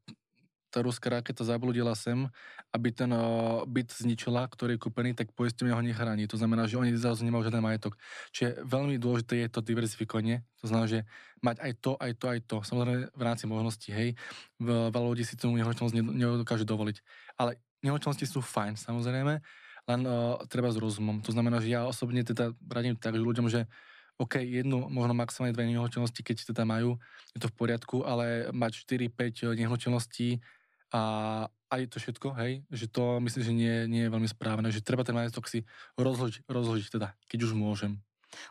tá 0.73 0.81
ruská 0.81 1.13
raketa 1.13 1.45
zabludila 1.45 1.93
sem, 1.93 2.25
aby 2.73 2.89
ten 2.89 3.13
uh, 3.13 3.61
byt 3.69 3.93
zničila, 3.93 4.49
ktorý 4.49 4.81
je 4.81 4.83
kúpený, 4.89 5.13
tak 5.13 5.29
poistenie 5.37 5.77
ho 5.77 5.85
nechráni. 5.85 6.25
To 6.33 6.41
znamená, 6.41 6.65
že 6.65 6.81
oni 6.81 6.97
zrazu 6.97 7.29
nemajú 7.29 7.45
žiaden 7.45 7.61
majetok. 7.61 8.01
Čiže 8.33 8.65
veľmi 8.65 8.97
dôležité 8.97 9.45
je 9.45 9.49
to 9.53 9.61
diverzifikovanie. 9.61 10.41
To 10.65 10.73
znamená, 10.73 10.89
že 10.89 11.01
mať 11.45 11.61
aj 11.61 11.73
to, 11.85 11.93
aj 12.01 12.13
to, 12.17 12.27
aj 12.33 12.39
to. 12.49 12.57
Samozrejme 12.65 13.13
v 13.13 13.23
rámci 13.23 13.45
možností, 13.45 13.93
hej. 13.93 14.17
Veľa 14.57 15.09
ľudí 15.13 15.29
si 15.29 15.37
tomu 15.37 15.61
nehnuteľnosť 15.61 15.95
nedokáže 16.01 16.65
dovoliť. 16.65 16.97
Ale 17.37 17.61
nehnuteľnosti 17.85 18.25
sú 18.25 18.41
fajn, 18.41 18.81
samozrejme, 18.81 19.45
len 19.93 20.01
uh, 20.09 20.41
treba 20.49 20.73
s 20.73 20.81
rozumom. 20.81 21.21
To 21.21 21.37
znamená, 21.37 21.61
že 21.61 21.77
ja 21.77 21.85
osobne 21.85 22.25
teda 22.25 22.57
radím 22.73 22.97
tak 22.97 23.13
že 23.13 23.21
ľuďom, 23.21 23.47
že 23.53 23.69
OK, 24.21 24.39
jednu, 24.39 24.87
možno 24.93 25.19
maximálne 25.19 25.57
dve 25.57 25.67
nehnuteľnosti, 25.67 26.21
keď 26.23 26.37
teda 26.55 26.63
majú, 26.63 27.01
je 27.35 27.43
to 27.43 27.49
v 27.51 27.57
poriadku, 27.59 28.07
ale 28.07 28.53
mať 28.55 28.87
4-5 28.87 29.59
nehnuteľností 29.59 30.39
a 30.93 31.03
aj 31.73 31.83
to 31.89 31.97
všetko, 31.97 32.37
hej, 32.37 32.63
že 32.69 32.87
to 32.87 33.17
myslím, 33.25 33.43
že 33.43 33.53
nie, 33.57 33.75
nie 33.89 34.03
je 34.05 34.13
veľmi 34.13 34.29
správne, 34.29 34.69
že 34.69 34.85
treba 34.85 35.09
ten 35.09 35.17
majetok 35.17 35.49
si 35.49 35.65
rozložiť, 35.97 36.45
rozložiť 36.45 36.89
teda, 36.93 37.17
keď 37.33 37.49
už 37.49 37.53
môžem. 37.57 37.97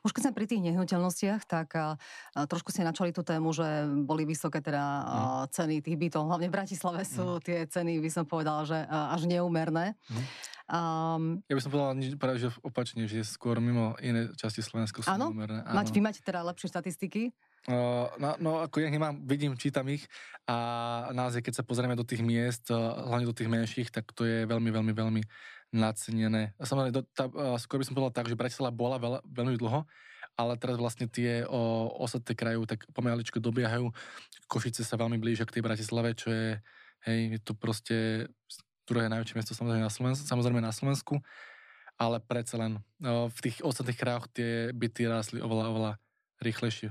Už 0.06 0.14
keď 0.14 0.30
sme 0.30 0.38
pri 0.38 0.46
tých 0.46 0.62
nehnuteľnostiach, 0.62 1.42
tak 1.50 1.74
a, 1.74 1.98
a, 2.38 2.46
trošku 2.46 2.70
ste 2.70 2.86
načali 2.86 3.10
tú 3.10 3.26
tému, 3.26 3.50
že 3.54 3.66
boli 4.06 4.30
vysoké 4.30 4.62
teda 4.62 4.78
a, 4.82 4.94
mm. 5.02 5.58
ceny 5.58 5.76
tých 5.82 5.98
bytov. 5.98 6.30
Hlavne 6.30 6.50
v 6.50 6.56
Bratislave 6.56 7.02
sú 7.06 7.38
mm. 7.38 7.42
tie 7.42 7.60
ceny, 7.66 7.98
by 7.98 8.10
som 8.14 8.26
povedala, 8.26 8.62
že 8.66 8.78
a, 8.78 9.14
až 9.14 9.26
neúmerné. 9.26 9.98
Mm. 10.10 10.26
Um, 10.72 11.44
ja 11.52 11.60
by 11.60 11.62
som 11.68 11.72
povedala 11.76 12.00
práve, 12.16 12.40
že 12.40 12.48
opačne, 12.64 13.04
že 13.04 13.28
skôr 13.28 13.60
mimo 13.60 13.92
iné 14.00 14.32
časti 14.40 14.64
Slovenska 14.64 15.04
sú 15.04 15.12
áno? 15.12 15.28
neúmerné. 15.28 15.68
Áno. 15.68 15.76
Mať, 15.76 15.92
vy 15.92 16.00
máte 16.00 16.24
teda 16.24 16.48
lepšie 16.48 16.72
štatistiky? 16.72 17.36
No, 17.68 18.08
no 18.40 18.64
ako 18.64 18.80
ja 18.80 18.88
nemám, 18.88 19.20
vidím, 19.28 19.60
čítam 19.60 19.86
ich 19.92 20.08
a 20.48 21.12
naozaj, 21.12 21.44
keď 21.44 21.54
sa 21.60 21.68
pozrieme 21.68 21.94
do 21.94 22.08
tých 22.08 22.24
miest, 22.24 22.72
hlavne 22.72 23.28
do 23.28 23.36
tých 23.36 23.52
menších, 23.52 23.92
tak 23.92 24.16
to 24.16 24.24
je 24.24 24.48
veľmi, 24.48 24.72
veľmi, 24.72 24.94
veľmi 24.96 25.22
nacenené. 25.76 26.56
Samozrejme, 26.58 26.96
do, 26.96 27.04
tá, 27.12 27.28
skôr 27.60 27.84
by 27.84 27.86
som 27.86 27.94
povedal 27.94 28.16
tak, 28.16 28.32
že 28.32 28.40
Bratislava 28.40 28.72
bola 28.72 28.96
veľa, 28.96 29.20
veľmi 29.28 29.60
dlho, 29.60 29.84
ale 30.40 30.56
teraz 30.56 30.80
vlastne 30.80 31.12
tie 31.12 31.44
o, 31.46 31.92
ostatné 32.00 32.32
krajú 32.32 32.64
tak 32.64 32.88
pomaličko 32.96 33.44
dobiehajú. 33.44 33.92
Košice 34.48 34.88
sa 34.88 34.96
veľmi 34.96 35.20
blížia 35.20 35.44
k 35.44 35.60
tej 35.60 35.68
Bratislave, 35.68 36.16
čo 36.16 36.32
je, 36.32 36.64
hej, 37.12 37.20
je 37.36 37.40
to 37.44 37.54
proste 37.54 38.32
druhé 38.88 39.08
najväčšie 39.10 39.38
miesto 39.38 39.54
samozrejme 39.58 39.84
na 39.84 39.94
Slovensku, 39.94 40.24
samozrejme 40.26 40.62
na 40.62 40.74
Slovensku, 40.74 41.20
ale 42.00 42.18
predsa 42.24 42.58
len 42.58 42.82
o, 43.02 43.30
v 43.30 43.40
tých 43.42 43.62
ostatných 43.62 44.00
krajoch 44.00 44.26
tie 44.34 44.74
byty 44.74 45.06
rásli 45.06 45.38
oveľa, 45.44 45.66
oveľa 45.70 45.92
rýchlejšie. 46.42 46.90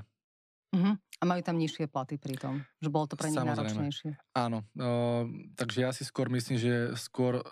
Uh-huh. 0.70 0.94
A 0.94 1.22
majú 1.26 1.42
tam 1.42 1.59
nižšie 1.59 1.90
platy 1.90 2.14
pri 2.14 2.38
tom, 2.38 2.62
že 2.79 2.88
bolo 2.88 3.11
to 3.11 3.18
pre 3.18 3.26
nich 3.26 3.42
náročnejšie. 3.42 4.14
Áno, 4.38 4.62
uh, 4.79 5.26
takže 5.59 5.79
ja 5.83 5.90
si 5.90 6.07
skôr 6.07 6.31
myslím, 6.31 6.62
že 6.62 6.94
skôr 6.94 7.42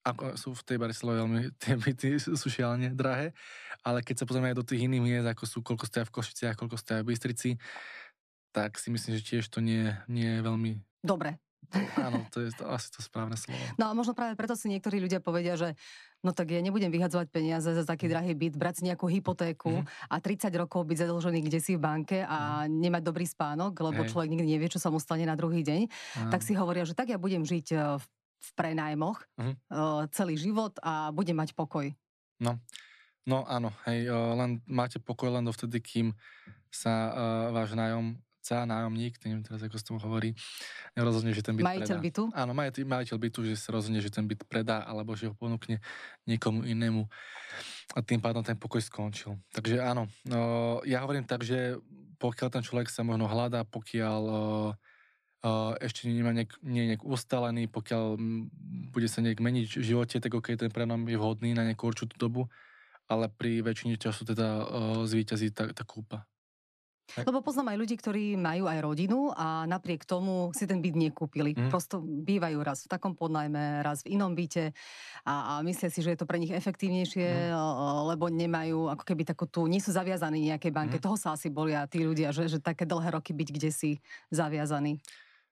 ako 0.00 0.32
sú 0.36 0.50
v 0.56 0.64
tej 0.64 0.76
Bratislave 0.80 1.20
veľmi, 1.20 1.40
tie 1.62 1.74
byty 1.76 2.08
sú 2.20 2.46
šialene 2.48 2.92
drahé, 2.96 3.36
ale 3.84 4.00
keď 4.00 4.24
sa 4.24 4.28
pozrieme 4.28 4.52
aj 4.52 4.58
do 4.60 4.66
tých 4.66 4.86
iných 4.88 5.02
miest, 5.02 5.28
ako 5.28 5.44
sú, 5.44 5.58
koľko 5.60 5.84
stoja 5.84 6.04
v 6.08 6.14
Košiciach, 6.14 6.56
koľko 6.56 6.76
stoja 6.80 7.00
v 7.04 7.12
Bystrici, 7.12 7.50
tak 8.50 8.80
si 8.80 8.90
myslím, 8.90 9.18
že 9.18 9.22
tiež 9.22 9.46
to 9.46 9.62
nie, 9.62 9.94
nie 10.10 10.26
je 10.26 10.40
veľmi... 10.42 10.70
Dobre, 11.00 11.38
Áno, 12.00 12.26
to 12.34 12.42
je 12.42 12.50
to, 12.50 12.66
asi 12.66 12.90
to 12.90 12.98
správne 12.98 13.38
slovo. 13.38 13.60
No 13.78 13.86
a 13.86 13.94
možno 13.94 14.16
práve 14.16 14.34
preto 14.34 14.58
si 14.58 14.66
niektorí 14.66 14.98
ľudia 14.98 15.22
povedia, 15.22 15.54
že 15.54 15.78
no 16.24 16.34
tak 16.34 16.50
ja 16.50 16.58
nebudem 16.58 16.90
vyhadzovať 16.90 17.30
peniaze 17.30 17.70
za 17.70 17.84
taký 17.86 18.10
mhm. 18.10 18.12
drahý 18.12 18.32
byt, 18.34 18.54
brať 18.58 18.74
si 18.80 18.82
nejakú 18.90 19.06
hypotéku 19.06 19.84
mm. 19.84 20.10
a 20.10 20.16
30 20.18 20.50
rokov 20.58 20.82
byť 20.84 21.06
zadlžený 21.06 21.40
kde 21.46 21.58
si 21.62 21.78
v 21.78 21.80
banke 21.80 22.18
a 22.26 22.66
mm. 22.66 22.74
nemať 22.74 23.02
dobrý 23.06 23.26
spánok, 23.28 23.72
lebo 23.78 24.02
Hej. 24.02 24.10
človek 24.12 24.28
nikdy 24.34 24.48
nevie, 24.58 24.68
čo 24.68 24.82
sa 24.82 24.90
mu 24.90 24.98
stane 24.98 25.24
na 25.24 25.38
druhý 25.38 25.62
deň, 25.62 25.86
mm. 25.86 26.30
tak 26.34 26.42
si 26.42 26.58
hovoria, 26.58 26.82
že 26.82 26.98
tak 26.98 27.08
ja 27.08 27.16
budem 27.16 27.46
žiť 27.46 27.66
e, 27.72 27.76
v, 27.96 28.04
v 28.40 28.50
prenajmoch 28.58 29.22
mm. 29.38 29.54
celý 30.12 30.34
život 30.36 30.74
a 30.82 31.14
budem 31.14 31.38
mať 31.38 31.54
pokoj. 31.54 31.88
No, 32.40 32.58
no 33.24 33.46
áno, 33.46 33.72
hej, 33.88 34.08
e, 34.08 34.12
len 34.12 34.60
máte 34.68 34.98
pokoj 35.00 35.32
len 35.32 35.46
dovtedy, 35.46 35.80
kým 35.80 36.16
sa 36.70 36.94
uh, 37.10 37.14
váš 37.50 37.74
nájom 37.74 38.14
chce 38.40 38.64
nájomník, 38.64 39.20
neviem 39.22 39.44
teraz, 39.44 39.60
ako 39.60 39.76
sa 39.76 39.84
tomu 39.84 40.00
hovorí, 40.00 40.32
rozhodne, 40.96 41.36
že 41.36 41.44
ten 41.44 41.54
byt 41.54 41.64
majiteľ 41.68 41.96
predá. 42.00 42.06
bytu? 42.08 42.22
Áno, 42.32 42.52
majiteľ, 42.56 42.82
majiteľ 42.88 43.16
bytu, 43.20 43.40
že 43.44 43.54
sa 43.60 43.76
rozhodne, 43.76 44.00
že 44.00 44.08
ten 44.08 44.24
byt 44.24 44.48
predá, 44.48 44.82
alebo 44.88 45.12
že 45.12 45.28
ho 45.28 45.34
ponúkne 45.36 45.78
niekomu 46.24 46.64
inému 46.64 47.04
a 47.94 48.00
tým 48.00 48.18
pádom 48.18 48.40
ten 48.40 48.56
pokoj 48.56 48.80
skončil. 48.80 49.36
Takže 49.52 49.84
áno, 49.84 50.08
no, 50.24 50.80
ja 50.88 51.04
hovorím 51.04 51.28
tak, 51.28 51.44
že 51.44 51.76
pokiaľ 52.16 52.48
ten 52.48 52.64
človek 52.64 52.88
sa 52.88 53.04
možno 53.04 53.28
hľadá, 53.28 53.64
pokiaľ 53.68 54.22
ešte 55.80 56.04
nemá 56.04 56.36
nejak, 56.36 56.60
nie 56.60 56.92
nejak 56.92 57.00
ustalený, 57.00 57.64
pokiaľ 57.72 58.20
bude 58.92 59.08
sa 59.08 59.24
nejak 59.24 59.40
meniť 59.40 59.80
v 59.80 59.84
živote, 59.84 60.20
tak 60.20 60.32
ok, 60.36 60.52
ten 60.52 60.68
prenom 60.68 61.00
je 61.08 61.16
vhodný 61.16 61.56
na 61.56 61.64
nejakú 61.64 61.88
určitú 61.88 62.20
dobu, 62.20 62.42
ale 63.08 63.32
pri 63.32 63.64
väčšine 63.64 63.96
času 63.96 64.28
teda 64.28 64.48
uh, 64.60 65.02
zvýťazí 65.08 65.50
tá, 65.56 65.72
tá 65.72 65.82
kúpa. 65.82 66.28
Lebo 67.18 67.42
poznám 67.42 67.74
aj 67.74 67.78
ľudí, 67.80 67.94
ktorí 67.98 68.24
majú 68.38 68.70
aj 68.70 68.78
rodinu 68.82 69.32
a 69.34 69.66
napriek 69.66 70.06
tomu 70.06 70.54
si 70.54 70.64
ten 70.66 70.78
byt 70.78 70.96
nekúpili. 70.96 71.54
Mm. 71.54 71.68
Prosto 71.70 72.00
bývajú 72.00 72.58
raz 72.62 72.86
v 72.86 72.90
takom 72.90 73.12
podnajme, 73.14 73.82
raz 73.82 74.06
v 74.06 74.18
inom 74.18 74.34
byte 74.34 74.74
a, 75.26 75.58
a 75.58 75.66
myslia 75.66 75.90
si, 75.90 76.00
že 76.00 76.14
je 76.14 76.20
to 76.20 76.28
pre 76.28 76.38
nich 76.38 76.52
efektívnejšie, 76.52 77.50
mm. 77.50 77.56
lebo 78.14 78.30
nemajú 78.30 78.90
ako 78.90 79.04
keby 79.04 79.22
takú 79.26 79.44
tú, 79.50 79.66
nie 79.66 79.82
sú 79.82 79.94
zaviazaní 79.94 80.50
nejakej 80.54 80.72
banke. 80.72 80.96
Mm. 80.98 81.04
Toho 81.04 81.16
sa 81.18 81.34
asi 81.34 81.50
bolia 81.50 81.86
tí 81.90 82.02
ľudia, 82.02 82.30
že, 82.30 82.46
že 82.46 82.58
také 82.62 82.86
dlhé 82.86 83.14
roky 83.18 83.34
byť 83.34 83.48
kde 83.50 83.70
si 83.70 83.90
zaviazaní. 84.30 84.98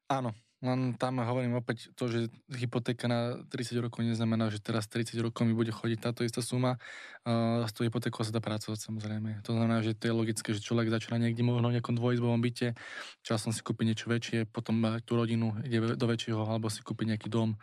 Áno, 0.08 0.32
len 0.58 0.98
tam 0.98 1.22
hovorím 1.22 1.54
opäť 1.54 1.94
to, 1.94 2.10
že 2.10 2.34
hypotéka 2.50 3.06
na 3.06 3.38
30 3.46 3.78
rokov 3.78 4.02
neznamená, 4.02 4.50
že 4.50 4.58
teraz 4.58 4.90
30 4.90 5.14
rokov 5.22 5.46
mi 5.46 5.54
bude 5.54 5.70
chodiť 5.70 5.98
táto 6.02 6.26
istá 6.26 6.42
suma. 6.42 6.82
Uh, 7.22 7.62
s 7.62 7.70
tou 7.70 7.86
hypotékou 7.86 8.26
sa 8.26 8.34
dá 8.34 8.42
pracovať 8.42 8.90
samozrejme. 8.90 9.38
To 9.46 9.54
znamená, 9.54 9.86
že 9.86 9.94
to 9.94 10.10
je 10.10 10.14
logické, 10.18 10.50
že 10.50 10.58
človek 10.58 10.90
začína 10.90 11.22
niekde 11.22 11.46
možno 11.46 11.70
v 11.70 11.78
nejakom 11.78 11.94
dvojizbovom 11.94 12.42
byte, 12.42 12.74
časom 13.22 13.54
si 13.54 13.62
kúpi 13.62 13.86
niečo 13.86 14.10
väčšie, 14.10 14.50
potom 14.50 14.82
tú 15.06 15.14
rodinu, 15.14 15.54
ide 15.62 15.94
do 15.94 16.06
väčšieho, 16.10 16.42
alebo 16.42 16.66
si 16.66 16.82
kúpi 16.82 17.06
nejaký 17.06 17.30
dom. 17.30 17.54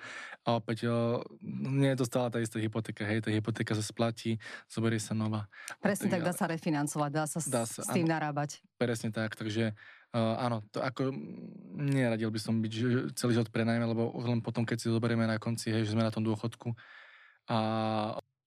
A 0.47 0.55
opäť 0.55 0.87
uh, 0.87 1.19
nie 1.43 1.91
je 1.91 1.99
to 1.99 2.05
stále 2.07 2.31
tá 2.31 2.39
istá 2.39 2.63
hypotéka, 2.63 3.03
hej, 3.03 3.19
tá 3.19 3.27
hypotéka 3.27 3.75
sa 3.75 3.83
splatí, 3.83 4.39
zoberie 4.71 5.03
sa 5.03 5.11
nová. 5.11 5.51
Presne 5.83 6.07
tak, 6.07 6.23
dá 6.23 6.31
sa 6.31 6.47
refinancovať, 6.47 7.11
dá 7.11 7.25
sa, 7.27 7.39
dá 7.43 7.63
sa 7.67 7.83
s 7.83 7.91
tým 7.91 8.07
áno, 8.07 8.15
narábať. 8.15 8.63
Presne 8.79 9.11
tak, 9.11 9.35
takže 9.35 9.75
Uh, 10.15 10.39
áno, 10.39 10.63
to 10.71 10.79
ako 10.79 11.11
neradil 11.75 12.31
by 12.31 12.39
som 12.39 12.63
byť 12.63 12.73
celý 13.19 13.35
život 13.35 13.51
prenajme, 13.51 13.83
lebo 13.83 14.15
len 14.23 14.39
potom, 14.39 14.63
keď 14.63 14.79
si 14.79 14.87
zoberieme 14.87 15.27
na 15.27 15.35
konci, 15.35 15.75
hej, 15.75 15.83
že 15.83 15.91
sme 15.91 16.07
na 16.07 16.13
tom 16.13 16.23
dôchodku 16.23 16.71
a 17.51 17.57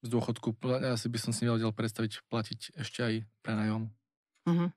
z 0.01 0.09
dôchodku 0.09 0.57
asi 0.65 1.07
by 1.13 1.19
som 1.21 1.37
si 1.37 1.45
nevedel 1.45 1.69
predstaviť 1.77 2.25
platiť 2.33 2.61
ešte 2.81 2.99
aj 3.05 3.15
prenajom. 3.45 3.93
Mm-hmm. 4.49 4.71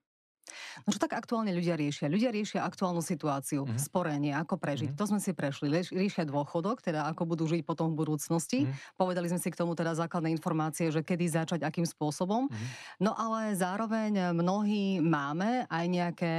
No 0.84 0.88
čo 0.91 0.99
tak 0.99 1.15
aktuálne 1.15 1.56
ľudia 1.56 1.80
riešia? 1.80 2.12
Ľudia 2.12 2.27
riešia 2.27 2.67
aktuálnu 2.67 2.99
situáciu, 2.99 3.63
mm-hmm. 3.63 3.80
sporenie, 3.80 4.36
ako 4.36 4.60
prežiť. 4.60 4.91
Mm-hmm. 4.91 4.99
To 4.99 5.10
sme 5.15 5.19
si 5.23 5.32
prešli. 5.32 5.71
Riešia 5.71 6.27
dôchodok, 6.27 6.84
teda 6.84 7.08
ako 7.08 7.23
budú 7.23 7.47
žiť 7.47 7.63
potom 7.63 7.95
v 7.95 8.04
budúcnosti. 8.04 8.67
Mm-hmm. 8.67 8.99
Povedali 8.99 9.32
sme 9.32 9.39
si 9.39 9.47
k 9.47 9.56
tomu 9.56 9.80
teda 9.80 9.95
základné 9.95 10.27
informácie, 10.34 10.91
že 10.91 11.06
kedy 11.08 11.39
začať, 11.39 11.63
akým 11.63 11.88
spôsobom. 11.88 12.51
Mm-hmm. 12.51 12.67
No 12.99 13.15
ale 13.15 13.56
zároveň 13.56 14.36
mnohí 14.36 14.99
máme 14.99 15.71
aj 15.71 15.86
nejaké 15.88 16.34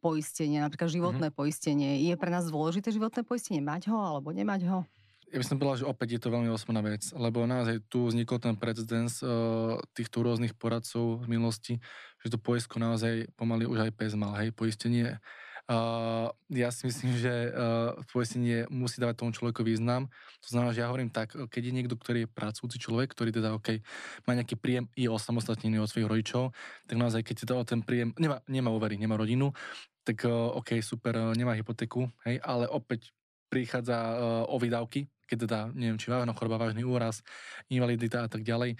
poistenie, 0.00 0.58
napríklad 0.64 0.88
životné 0.88 1.28
mm-hmm. 1.28 1.38
poistenie. 1.38 2.00
Je 2.08 2.16
pre 2.16 2.32
nás 2.32 2.48
dôležité 2.48 2.90
životné 2.90 3.22
poistenie 3.22 3.60
mať 3.60 3.92
ho 3.92 4.00
alebo 4.00 4.32
nemať 4.32 4.66
ho? 4.66 4.80
ja 5.30 5.38
by 5.38 5.46
som 5.46 5.58
povedal, 5.62 5.86
že 5.86 5.90
opäť 5.90 6.08
je 6.18 6.20
to 6.26 6.34
veľmi 6.34 6.50
osobná 6.50 6.82
vec, 6.82 7.06
lebo 7.14 7.46
naozaj 7.46 7.86
tu 7.86 8.10
vznikol 8.10 8.42
ten 8.42 8.58
precedens 8.58 9.22
uh, 9.22 9.78
týchto 9.94 10.26
rôznych 10.26 10.58
poradcov 10.58 11.22
z 11.22 11.26
minulosti, 11.30 11.74
že 12.18 12.34
to 12.34 12.38
poistko 12.42 12.82
naozaj 12.82 13.30
pomaly 13.38 13.62
už 13.62 13.86
aj 13.86 13.90
pes 13.94 14.18
mal, 14.18 14.34
hej, 14.42 14.50
poistenie. 14.50 15.22
Ja 16.50 16.68
si 16.74 16.82
myslím, 16.88 17.14
že 17.14 17.30
uh, 17.52 17.94
poistenie 18.10 18.66
musí 18.72 18.98
dávať 18.98 19.22
tomu 19.22 19.30
človeku 19.30 19.62
význam. 19.62 20.10
To 20.42 20.48
znamená, 20.50 20.74
že 20.74 20.82
ja 20.82 20.90
hovorím 20.90 21.12
tak, 21.12 21.30
keď 21.36 21.62
je 21.62 21.76
niekto, 21.76 21.94
ktorý 21.94 22.26
je 22.26 22.32
pracujúci 22.32 22.78
človek, 22.82 23.14
ktorý 23.14 23.30
teda, 23.30 23.54
OK, 23.54 23.78
má 24.26 24.34
nejaký 24.34 24.58
príjem, 24.58 24.90
je 24.98 25.06
osamostatnený 25.06 25.78
od 25.78 25.86
svojich 25.86 26.10
rodičov, 26.10 26.50
tak 26.90 26.96
naozaj, 26.98 27.22
keď 27.22 27.36
teda 27.46 27.54
o 27.54 27.62
ten 27.62 27.86
príjem, 27.86 28.10
nemá, 28.18 28.42
nemá 28.50 28.74
uvery, 28.74 28.98
nemá 28.98 29.14
rodinu, 29.14 29.54
tak 30.02 30.26
uh, 30.26 30.58
OK, 30.58 30.82
super, 30.82 31.14
uh, 31.14 31.34
nemá 31.38 31.54
hypotéku, 31.54 32.10
hej, 32.26 32.42
ale 32.42 32.66
opäť 32.66 33.14
prichádza 33.46 33.94
uh, 33.94 34.16
o 34.50 34.58
výdavky, 34.58 35.06
keď 35.30 35.38
teda, 35.46 35.58
neviem, 35.70 35.98
či 35.98 36.10
vážna 36.10 36.34
choroba, 36.34 36.66
vážny 36.66 36.82
úraz, 36.82 37.22
invalidita 37.70 38.26
a 38.26 38.28
tak 38.30 38.42
ďalej. 38.42 38.74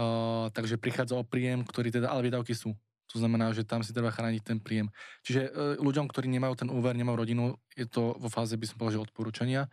Uh, 0.00 0.48
takže 0.56 0.80
prichádza 0.80 1.20
o 1.20 1.24
príjem, 1.28 1.60
ktorý 1.68 1.92
teda, 1.92 2.08
ale 2.08 2.24
výdavky 2.24 2.56
sú. 2.56 2.72
To 3.12 3.20
znamená, 3.20 3.52
že 3.52 3.68
tam 3.68 3.84
si 3.84 3.92
treba 3.92 4.08
chrániť 4.08 4.42
ten 4.42 4.58
príjem. 4.58 4.88
Čiže 5.22 5.40
uh, 5.48 5.50
ľuďom, 5.78 6.08
ktorí 6.08 6.32
nemajú 6.32 6.64
ten 6.64 6.68
úver, 6.72 6.96
nemajú 6.96 7.16
rodinu, 7.20 7.44
je 7.76 7.84
to 7.84 8.16
vo 8.16 8.28
fáze, 8.32 8.56
by 8.56 8.66
som 8.66 8.76
povedal, 8.80 9.00
že 9.00 9.06
odporúčania. 9.12 9.68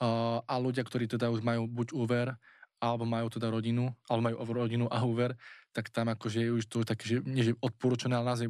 Uh, 0.00 0.40
a 0.48 0.58
ľudia, 0.58 0.82
ktorí 0.82 1.06
teda 1.06 1.28
už 1.30 1.44
majú 1.44 1.68
buď 1.70 1.92
úver, 1.92 2.34
alebo 2.80 3.04
majú 3.04 3.28
teda 3.28 3.52
rodinu, 3.52 3.92
alebo 4.08 4.32
majú 4.32 4.36
rodinu 4.56 4.86
a 4.88 5.04
úver, 5.04 5.36
tak 5.76 5.92
tam 5.92 6.08
akože 6.10 6.48
je 6.48 6.50
už 6.50 6.64
to 6.66 6.82
také, 6.82 7.04
že 7.06 7.16
nie 7.28 7.44
že 7.44 7.52
odporúčané, 7.60 8.16
ale 8.16 8.32
naozaj, 8.32 8.48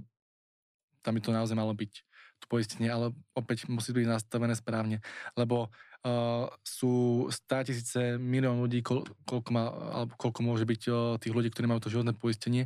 tam 1.03 1.13
by 1.19 1.21
to 1.21 1.31
naozaj 1.35 1.57
malo 1.59 1.75
byť 1.75 1.93
to 2.41 2.47
poistenie, 2.49 2.89
ale 2.89 3.13
opäť 3.37 3.69
musí 3.69 3.93
byť 3.93 4.07
nastavené 4.09 4.57
správne, 4.57 5.05
lebo 5.37 5.69
uh, 5.69 6.49
sú 6.65 7.27
100 7.29 7.69
tisíce 7.69 8.01
milión 8.17 8.63
ľudí, 8.65 8.81
koľko, 8.81 9.51
má, 9.53 9.69
alebo 9.69 10.17
koľko 10.17 10.41
môže 10.41 10.65
byť 10.65 10.83
uh, 10.89 10.97
tých 11.21 11.35
ľudí, 11.37 11.53
ktorí 11.53 11.69
majú 11.69 11.85
to 11.85 11.93
životné 11.93 12.17
poistenie, 12.17 12.65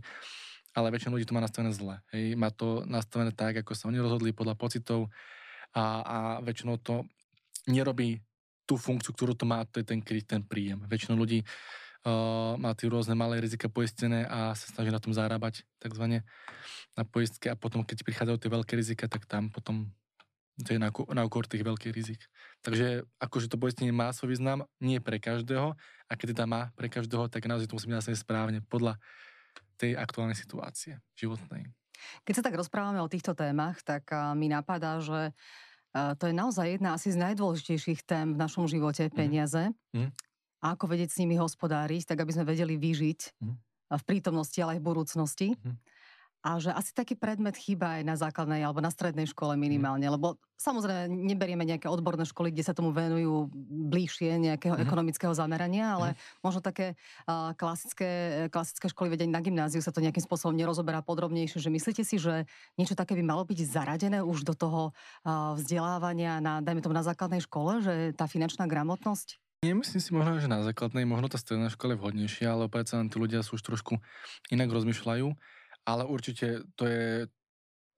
ale 0.74 0.90
väčšina 0.90 1.14
ľudí 1.14 1.26
to 1.26 1.34
má 1.38 1.42
nastavené 1.42 1.70
zle. 1.70 2.02
Hej. 2.10 2.34
Má 2.34 2.50
to 2.50 2.82
nastavené 2.84 3.30
tak, 3.30 3.62
ako 3.62 3.72
sa 3.78 3.86
oni 3.88 4.02
rozhodli 4.02 4.34
podľa 4.34 4.58
pocitov 4.58 5.08
a, 5.70 5.84
a 6.02 6.18
väčšinou 6.42 6.82
to 6.82 7.06
nerobí 7.70 8.20
tú 8.66 8.74
funkciu, 8.74 9.14
ktorú 9.14 9.38
to 9.38 9.46
má, 9.46 9.62
to 9.68 9.80
je 9.80 9.86
ten 9.86 10.00
kryť, 10.02 10.24
ten 10.26 10.42
príjem. 10.42 10.82
Väčšinou 10.88 11.20
ľudí 11.20 11.44
uh, 11.44 12.56
má 12.56 12.72
tie 12.74 12.88
rôzne 12.88 13.14
malé 13.14 13.38
rizika 13.38 13.68
poistené 13.68 14.24
a 14.26 14.56
sa 14.56 14.66
snaží 14.72 14.90
na 14.90 15.00
tom 15.00 15.12
zarábať 15.12 15.68
takzvané 15.78 16.24
na 16.96 17.04
poistke 17.04 17.52
a 17.52 17.56
potom, 17.56 17.84
keď 17.84 18.02
prichádzajú 18.02 18.38
tie 18.40 18.50
veľké 18.50 18.72
rizika, 18.74 19.04
tak 19.06 19.28
tam 19.28 19.52
potom 19.52 19.92
to 20.62 20.70
je 20.70 20.78
na, 20.78 20.94
na 20.94 21.22
úkor 21.26 21.50
tých 21.50 21.66
veľkých 21.66 21.90
rizik. 21.90 22.22
Takže 22.62 23.02
akože 23.18 23.50
to 23.50 23.58
poistenie 23.58 23.90
má 23.90 24.14
svoj 24.14 24.38
význam, 24.38 24.70
nie 24.78 25.02
pre 25.02 25.18
každého, 25.18 25.74
a 26.06 26.12
keď 26.14 26.30
teda 26.30 26.46
má 26.46 26.70
pre 26.78 26.86
každého, 26.86 27.26
tak 27.26 27.50
naozaj 27.50 27.66
to 27.66 27.74
musí 27.74 27.90
byť 27.90 28.14
správne 28.14 28.62
podľa 28.62 28.94
tej 29.76 29.98
aktuálnej 29.98 30.38
situácie 30.38 31.00
životnej. 31.18 31.68
Keď 32.26 32.34
sa 32.36 32.44
tak 32.44 32.58
rozprávame 32.58 33.00
o 33.00 33.08
týchto 33.08 33.32
témach, 33.32 33.80
tak 33.80 34.12
mi 34.36 34.50
napadá, 34.50 35.00
že 35.00 35.32
to 35.94 36.24
je 36.26 36.34
naozaj 36.34 36.76
jedna 36.76 36.98
asi 36.98 37.14
z 37.14 37.22
najdôležitejších 37.22 38.02
tém 38.04 38.34
v 38.34 38.38
našom 38.38 38.66
živote, 38.66 39.06
mhm. 39.08 39.14
peniaze. 39.14 39.62
Mm. 39.94 40.10
A 40.64 40.74
ako 40.74 40.90
vedieť 40.90 41.12
s 41.12 41.20
nimi 41.20 41.36
hospodáriť, 41.38 42.08
tak 42.08 42.24
aby 42.24 42.32
sme 42.34 42.48
vedeli 42.48 42.74
vyžiť 42.74 43.20
mm. 43.40 43.54
v 43.94 44.02
prítomnosti, 44.08 44.58
ale 44.58 44.76
aj 44.76 44.80
v 44.80 44.88
budúcnosti. 44.90 45.48
Mm 45.54 45.76
a 46.44 46.60
že 46.60 46.68
asi 46.68 46.92
taký 46.92 47.16
predmet 47.16 47.56
chýba 47.56 47.96
aj 47.96 48.02
na 48.04 48.20
základnej 48.20 48.60
alebo 48.60 48.84
na 48.84 48.92
strednej 48.92 49.24
škole 49.24 49.56
minimálne, 49.56 50.04
lebo 50.04 50.36
samozrejme 50.60 51.08
neberieme 51.08 51.64
nejaké 51.64 51.88
odborné 51.88 52.28
školy, 52.28 52.52
kde 52.52 52.68
sa 52.68 52.76
tomu 52.76 52.92
venujú 52.92 53.48
bližšie 53.88 54.36
nejakého 54.36 54.76
mm-hmm. 54.76 54.84
ekonomického 54.84 55.32
zamerania, 55.32 55.96
ale 55.96 56.08
mm-hmm. 56.12 56.44
možno 56.44 56.60
také 56.60 57.00
uh, 57.24 57.56
klasické, 57.56 58.10
klasické 58.52 58.92
školy 58.92 59.16
vedenia 59.16 59.40
na 59.40 59.42
gymnáziu 59.42 59.80
sa 59.80 59.88
to 59.88 60.04
nejakým 60.04 60.20
spôsobom 60.20 60.52
nerozoberá 60.52 61.00
podrobnejšie, 61.00 61.64
že 61.64 61.72
myslíte 61.72 62.04
si, 62.04 62.20
že 62.20 62.44
niečo 62.76 62.92
také 62.92 63.16
by 63.16 63.24
malo 63.24 63.48
byť 63.48 63.58
zaradené 63.64 64.20
už 64.20 64.44
do 64.44 64.52
toho 64.52 64.92
uh, 64.92 65.56
vzdelávania 65.56 66.44
na, 66.44 66.60
dajme 66.60 66.84
tomu 66.84 66.92
na 66.92 67.08
základnej 67.08 67.40
škole, 67.40 67.80
že 67.80 68.12
tá 68.12 68.28
finančná 68.28 68.68
gramotnosť? 68.68 69.40
Nemyslím 69.64 70.02
si 70.04 70.12
možno, 70.12 70.36
že 70.44 70.44
na 70.44 70.60
základnej, 70.60 71.08
možno 71.08 71.32
tá 71.32 71.40
stredná 71.40 71.72
škola 71.72 71.96
je 71.96 72.00
vhodnejšia, 72.04 72.52
ale 72.52 72.68
predsa 72.68 73.00
len 73.00 73.08
tí 73.08 73.16
ľudia 73.16 73.40
sú 73.40 73.56
už 73.56 73.64
trošku 73.64 73.96
inak 74.52 74.68
rozmýšľajú 74.68 75.32
ale 75.84 76.02
určite 76.08 76.64
to 76.76 76.88
je, 76.88 77.28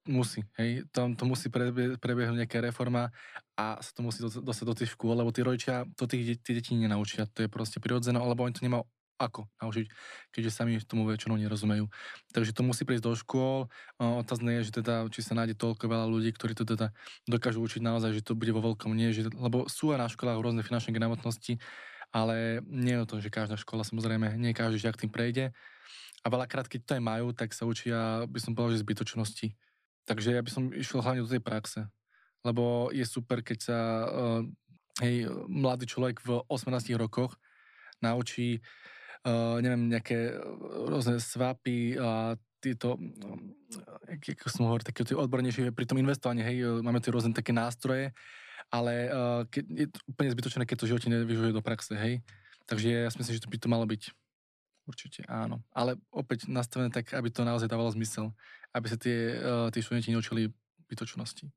musí, 0.07 0.43
hej, 0.59 0.87
tam 0.95 1.19
to 1.19 1.27
musí 1.27 1.51
prebie, 1.51 1.99
prebiehnúť 1.99 2.47
nejaká 2.47 2.63
reforma 2.63 3.11
a 3.59 3.79
sa 3.83 3.91
to 3.95 4.07
musí 4.07 4.23
dostať 4.23 4.67
do 4.67 4.75
tých 4.79 4.95
škôl, 4.95 5.19
lebo 5.19 5.35
tí 5.35 5.43
rodičia 5.43 5.87
to 5.99 6.07
tých 6.07 6.39
tí 6.43 6.55
deti 6.55 6.79
nenaučia, 6.79 7.27
to 7.27 7.47
je 7.47 7.51
proste 7.51 7.83
prirodzené, 7.83 8.19
lebo 8.19 8.47
oni 8.47 8.55
to 8.55 8.63
nemajú 8.63 8.87
ako 9.17 9.49
naučiť, 9.65 9.89
keďže 10.29 10.53
sami 10.53 10.77
tomu 10.85 11.09
väčšinou 11.09 11.41
nerozumejú. 11.41 11.89
Takže 12.37 12.53
to 12.53 12.61
musí 12.61 12.85
prísť 12.85 13.05
do 13.09 13.17
škôl. 13.17 13.73
Otázne 13.97 14.61
je, 14.61 14.69
že 14.69 14.73
teda, 14.85 15.09
či 15.09 15.25
sa 15.25 15.33
nájde 15.33 15.57
toľko 15.57 15.89
veľa 15.89 16.05
ľudí, 16.05 16.37
ktorí 16.37 16.53
to 16.53 16.69
teda 16.69 16.93
dokážu 17.25 17.65
učiť 17.65 17.81
naozaj, 17.81 18.13
že 18.13 18.21
to 18.21 18.37
bude 18.37 18.53
vo 18.53 18.61
veľkom 18.61 18.93
nie, 18.93 19.17
že, 19.17 19.33
lebo 19.33 19.73
sú 19.73 19.97
aj 19.97 20.05
na 20.05 20.09
školách 20.13 20.37
rôzne 20.37 20.61
finančné 20.61 20.93
gramotnosti, 20.93 21.57
ale 22.13 22.61
nie 22.69 22.93
je 22.93 23.09
to, 23.09 23.17
že 23.25 23.33
každá 23.33 23.57
škola, 23.57 23.89
samozrejme, 23.89 24.37
nie 24.37 24.53
každý 24.53 24.85
žiak 24.85 25.01
tým 25.01 25.09
prejde 25.09 25.57
a 26.27 26.33
veľakrát, 26.33 26.67
keď 26.67 26.81
to 26.83 26.95
aj 26.99 27.03
majú, 27.07 27.31
tak 27.31 27.55
sa 27.55 27.63
učia, 27.63 28.27
by 28.27 28.43
som 28.43 28.51
povedal, 28.59 28.75
že 28.75 28.83
zbytočnosti. 28.83 29.55
Takže 30.11 30.35
ja 30.35 30.43
by 30.43 30.51
som 30.51 30.75
išiel 30.75 30.99
hlavne 30.99 31.23
do 31.23 31.31
tej 31.31 31.39
praxe. 31.39 31.87
Lebo 32.43 32.91
je 32.91 33.07
super, 33.07 33.47
keď 33.47 33.59
sa 33.63 33.79
uh, 33.79 34.43
hej, 35.07 35.31
mladý 35.47 35.87
človek 35.87 36.19
v 36.27 36.43
18 36.51 36.99
rokoch 36.99 37.39
naučí 38.03 38.59
uh, 39.23 39.63
neviem, 39.63 39.87
nejaké 39.87 40.35
rôzne 40.91 41.23
svapy 41.23 41.95
a 41.95 42.35
tieto, 42.59 42.99
ako 44.11 44.51
som 44.51 44.67
hovoril, 44.67 44.83
také 44.83 45.07
odbornejšie 45.15 45.71
pri 45.71 45.87
tom 45.87 46.03
investovaní, 46.03 46.43
hej, 46.43 46.83
máme 46.83 46.99
tie 46.99 47.15
rôzne 47.15 47.31
také 47.31 47.55
nástroje, 47.55 48.11
ale 48.75 49.07
uh, 49.15 49.47
keď, 49.47 49.65
je 49.71 49.87
to 49.95 49.99
úplne 50.11 50.31
zbytočné, 50.35 50.63
keď 50.67 50.77
to 50.83 50.91
živote 50.91 51.07
nevyžuje 51.07 51.55
do 51.55 51.63
praxe, 51.63 51.95
hej. 51.95 52.19
Takže 52.67 53.07
ja 53.07 53.11
si 53.15 53.23
myslím, 53.23 53.35
že 53.39 53.45
to 53.47 53.53
by 53.53 53.59
to 53.63 53.71
malo 53.71 53.87
byť. 53.87 54.26
Určite 54.87 55.27
áno. 55.27 55.67
Ale 55.75 55.99
opäť 56.15 56.47
nastavené 56.47 56.95
tak, 56.95 57.11
aby 57.11 57.29
to 57.29 57.43
naozaj 57.43 57.67
dávalo 57.67 57.91
zmysel. 57.91 58.31
Aby 58.71 58.87
sa 58.87 58.99
tie, 58.99 59.35
uh, 59.35 59.69
tí 59.75 59.83
študenti 59.83 60.15
neučili 60.15 60.55
bytočnosti. 60.87 61.51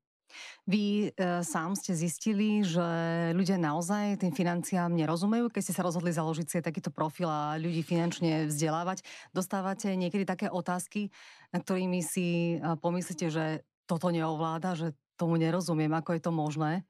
Vy 0.70 1.10
e, 1.10 1.42
sám 1.42 1.74
ste 1.74 1.98
zistili, 1.98 2.62
že 2.62 2.86
ľudia 3.34 3.58
naozaj 3.58 4.22
tým 4.22 4.34
financiám 4.34 4.94
nerozumejú, 4.94 5.50
keď 5.50 5.62
ste 5.66 5.76
sa 5.76 5.86
rozhodli 5.86 6.14
založiť 6.14 6.46
si 6.46 6.58
takýto 6.62 6.94
profil 6.94 7.26
a 7.26 7.58
ľudí 7.58 7.82
finančne 7.82 8.46
vzdelávať. 8.46 9.02
Dostávate 9.34 9.90
niekedy 9.98 10.30
také 10.30 10.46
otázky, 10.46 11.10
na 11.50 11.58
ktorými 11.62 12.06
si 12.06 12.58
e, 12.58 12.78
pomyslíte, 12.78 13.34
že 13.34 13.66
toto 13.90 14.14
neovláda, 14.14 14.78
že 14.78 14.94
tomu 15.18 15.42
nerozumiem, 15.42 15.92
ako 15.98 16.14
je 16.16 16.22
to 16.22 16.32
možné? 16.32 16.86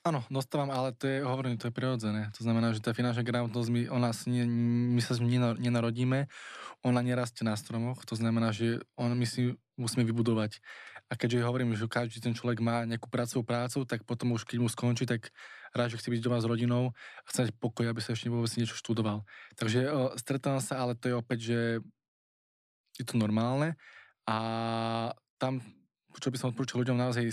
Áno, 0.00 0.24
dostávam, 0.32 0.72
ale 0.72 0.96
to 0.96 1.04
je, 1.04 1.20
hovorím, 1.20 1.60
to 1.60 1.68
je 1.68 1.76
prirodzené. 1.76 2.32
To 2.40 2.40
znamená, 2.40 2.72
že 2.72 2.80
tá 2.80 2.96
finančná 2.96 3.20
gramotnosť, 3.20 3.68
my, 3.68 3.82
ona, 3.92 4.10
nie, 4.24 4.48
my 4.96 5.00
sa 5.04 5.12
nenarodíme, 5.60 6.32
ona 6.80 7.00
nerastie 7.04 7.44
na 7.44 7.52
stromoch, 7.52 8.00
to 8.08 8.16
znamená, 8.16 8.56
že 8.56 8.80
on, 8.96 9.12
my 9.12 9.26
si 9.28 9.52
musíme 9.76 10.08
vybudovať. 10.08 10.64
A 11.12 11.14
keďže 11.14 11.44
hovorím, 11.44 11.76
že 11.76 11.84
každý 11.84 12.24
ten 12.24 12.32
človek 12.32 12.64
má 12.64 12.88
nejakú 12.88 13.12
pracovú 13.12 13.44
prácu, 13.44 13.84
tak 13.84 14.00
potom 14.08 14.32
už 14.32 14.48
keď 14.48 14.64
mu 14.64 14.68
skončí, 14.72 15.04
tak 15.04 15.28
rád, 15.76 15.92
že 15.92 16.00
chce 16.00 16.08
byť 16.08 16.20
doma 16.24 16.40
s 16.40 16.48
rodinou 16.48 16.96
a 16.96 17.26
chce 17.28 17.48
mať 17.48 17.52
pokoj, 17.60 17.84
aby 17.84 18.00
sa 18.00 18.16
ešte 18.16 18.32
vôbec 18.32 18.48
niečo 18.56 18.72
študoval. 18.80 19.20
Takže 19.60 19.92
o, 19.92 20.16
stretávam 20.16 20.64
sa, 20.64 20.80
ale 20.80 20.96
to 20.96 21.12
je 21.12 21.14
opäť, 21.14 21.38
že 21.52 21.60
je 22.96 23.04
to 23.04 23.20
normálne 23.20 23.76
a 24.24 24.36
tam, 25.36 25.60
čo 26.16 26.32
by 26.32 26.36
som 26.40 26.48
odporúčal 26.52 26.80
ľuďom, 26.80 26.96
naozaj 26.96 27.28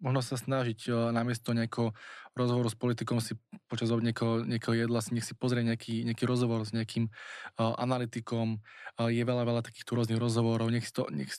možno 0.00 0.20
sa 0.24 0.36
snažiť 0.40 1.12
namiesto 1.12 1.52
nejakého 1.52 1.92
rozhovoru 2.34 2.68
s 2.70 2.78
politikom 2.78 3.18
si 3.18 3.34
počas 3.66 3.90
niekoho, 3.90 4.46
niekoho 4.46 4.74
jedla 4.74 5.02
si 5.02 5.14
nech 5.14 5.26
si 5.26 5.34
pozrie 5.34 5.66
nejaký, 5.66 6.06
nejaký 6.06 6.24
rozhovor 6.26 6.62
s 6.62 6.72
nejakým 6.72 7.10
uh, 7.10 7.74
analytikom. 7.78 8.62
Uh, 8.96 9.10
je 9.10 9.22
veľa, 9.22 9.42
veľa 9.42 9.62
takýchto 9.66 9.98
rôznych 9.98 10.20
rozhovorov. 10.20 10.70
Nech 10.70 10.86
si 10.86 10.94
to, 10.94 11.10
nech, 11.10 11.30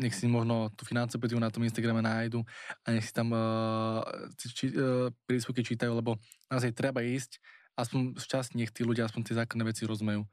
nech 0.00 0.14
si 0.16 0.24
možno 0.28 0.72
tú 0.72 0.88
financopediu 0.88 1.36
na 1.36 1.52
tom 1.52 1.64
Instagrame 1.64 2.00
nájdu 2.00 2.44
a 2.84 2.86
nech 2.96 3.04
si 3.04 3.12
tam 3.12 3.32
uh, 3.32 4.00
či, 4.40 4.72
uh, 4.72 5.12
príspevky 5.28 5.62
čítajú, 5.64 5.92
lebo 5.92 6.16
naozaj 6.48 6.72
treba 6.72 7.04
ísť 7.04 7.40
aspoň 7.76 8.16
z 8.16 8.24
časti 8.24 8.54
nech 8.56 8.72
tí 8.72 8.88
ľudia 8.88 9.04
aspoň 9.04 9.20
tie 9.28 9.34
základné 9.36 9.64
veci 9.68 9.84
rozumejú. 9.84 10.24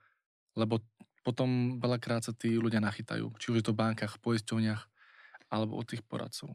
Lebo 0.56 0.80
potom 1.24 1.80
veľakrát 1.80 2.24
sa 2.24 2.32
tí 2.36 2.56
ľudia 2.56 2.84
nachytajú. 2.84 3.36
Či 3.40 3.46
už 3.52 3.58
je 3.60 3.66
to 3.68 3.74
v 3.76 3.80
bankách, 3.80 4.20
poisťovniach, 4.20 4.82
alebo 5.52 5.80
od 5.80 5.88
tých 5.88 6.04
poradcov. 6.04 6.52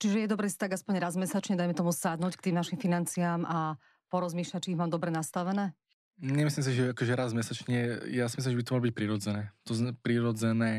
Čiže 0.00 0.24
je 0.24 0.32
dobre 0.32 0.48
si 0.48 0.56
tak 0.56 0.72
aspoň 0.72 0.96
raz 0.96 1.14
mesačne, 1.20 1.60
dajme 1.60 1.76
tomu, 1.76 1.92
sadnúť 1.92 2.40
k 2.40 2.48
tým 2.48 2.56
našim 2.56 2.80
financiám 2.80 3.44
a 3.44 3.76
porozmýšľať, 4.08 4.60
či 4.64 4.70
ich 4.72 4.80
mám 4.80 4.88
dobre 4.88 5.12
nastavené? 5.12 5.76
Nemyslím 6.20 6.64
si, 6.64 6.72
že 6.76 6.92
akože 6.92 7.12
raz 7.16 7.32
mesačne, 7.32 8.00
ja 8.12 8.28
si 8.28 8.40
myslím, 8.40 8.52
že 8.52 8.58
by 8.60 8.64
to 8.64 8.72
malo 8.76 8.84
byť 8.88 8.94
prirodzené. 8.96 9.42
To, 9.64 9.72
prirodzené, 10.04 10.72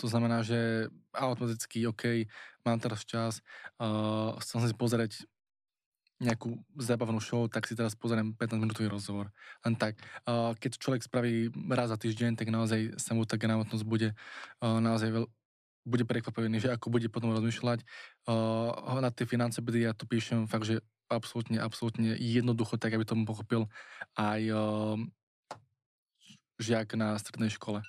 to 0.00 0.08
znamená, 0.08 0.40
že 0.40 0.88
automaticky, 1.12 1.84
OK, 1.84 2.28
mám 2.64 2.80
teraz 2.80 3.04
čas, 3.04 3.44
uh, 3.76 4.36
chcem 4.40 4.64
si 4.64 4.76
pozrieť 4.76 5.12
nejakú 6.16 6.56
zábavnú 6.80 7.20
show, 7.20 7.44
tak 7.44 7.68
si 7.68 7.76
teraz 7.76 7.92
pozriem 7.92 8.32
15 8.32 8.56
minútový 8.56 8.88
rozhovor. 8.88 9.28
Len 9.68 9.76
tak, 9.76 10.00
uh, 10.24 10.56
keď 10.56 10.80
človek 10.80 11.04
spraví 11.04 11.52
raz 11.68 11.92
za 11.92 12.00
týždeň, 12.00 12.40
tak 12.40 12.48
naozaj 12.48 12.96
sa 12.96 13.12
mu 13.12 13.28
tá 13.28 13.36
gramotnosť 13.36 13.84
bude 13.84 14.16
uh, 14.16 14.80
naozaj 14.80 15.12
veľ, 15.12 15.24
bude 15.86 16.02
prekvapený, 16.02 16.58
že 16.58 16.74
ako 16.74 16.90
bude 16.90 17.06
potom 17.06 17.30
rozmýšľať. 17.30 17.86
Uh, 18.26 18.98
na 18.98 19.14
tie 19.14 19.24
finance 19.24 19.62
bude, 19.62 19.78
ja 19.78 19.94
to 19.94 20.04
píšem 20.04 20.50
fakt, 20.50 20.66
že 20.66 20.82
absolútne, 21.06 21.62
absolútne 21.62 22.18
jednoducho, 22.18 22.76
tak 22.76 22.98
aby 22.98 23.06
tomu 23.06 23.22
pochopil 23.22 23.70
aj 24.18 24.40
uh, 24.50 24.98
žiak 26.58 26.98
na 26.98 27.14
strednej 27.16 27.54
škole. 27.54 27.86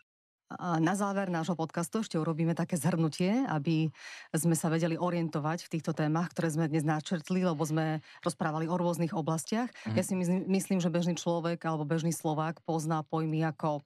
A 0.48 0.80
na 0.80 0.96
záver 0.96 1.28
nášho 1.28 1.60
podcastu 1.60 2.00
ešte 2.00 2.16
urobíme 2.16 2.56
také 2.56 2.80
zhrnutie, 2.80 3.44
aby 3.52 3.92
sme 4.32 4.56
sa 4.56 4.72
vedeli 4.72 4.96
orientovať 4.96 5.68
v 5.68 5.72
týchto 5.76 5.92
témach, 5.92 6.32
ktoré 6.32 6.48
sme 6.48 6.72
dnes 6.72 6.88
načrtli, 6.88 7.44
lebo 7.44 7.60
sme 7.68 8.00
rozprávali 8.24 8.64
o 8.72 8.80
rôznych 8.80 9.12
oblastiach. 9.12 9.68
Mm. 9.84 10.00
Ja 10.00 10.04
si 10.08 10.16
myslím, 10.16 10.48
myslím, 10.48 10.80
že 10.80 10.88
bežný 10.88 11.20
človek 11.20 11.60
alebo 11.68 11.84
bežný 11.84 12.16
Slovák 12.16 12.64
pozná 12.64 13.04
pojmy 13.04 13.44
ako 13.44 13.84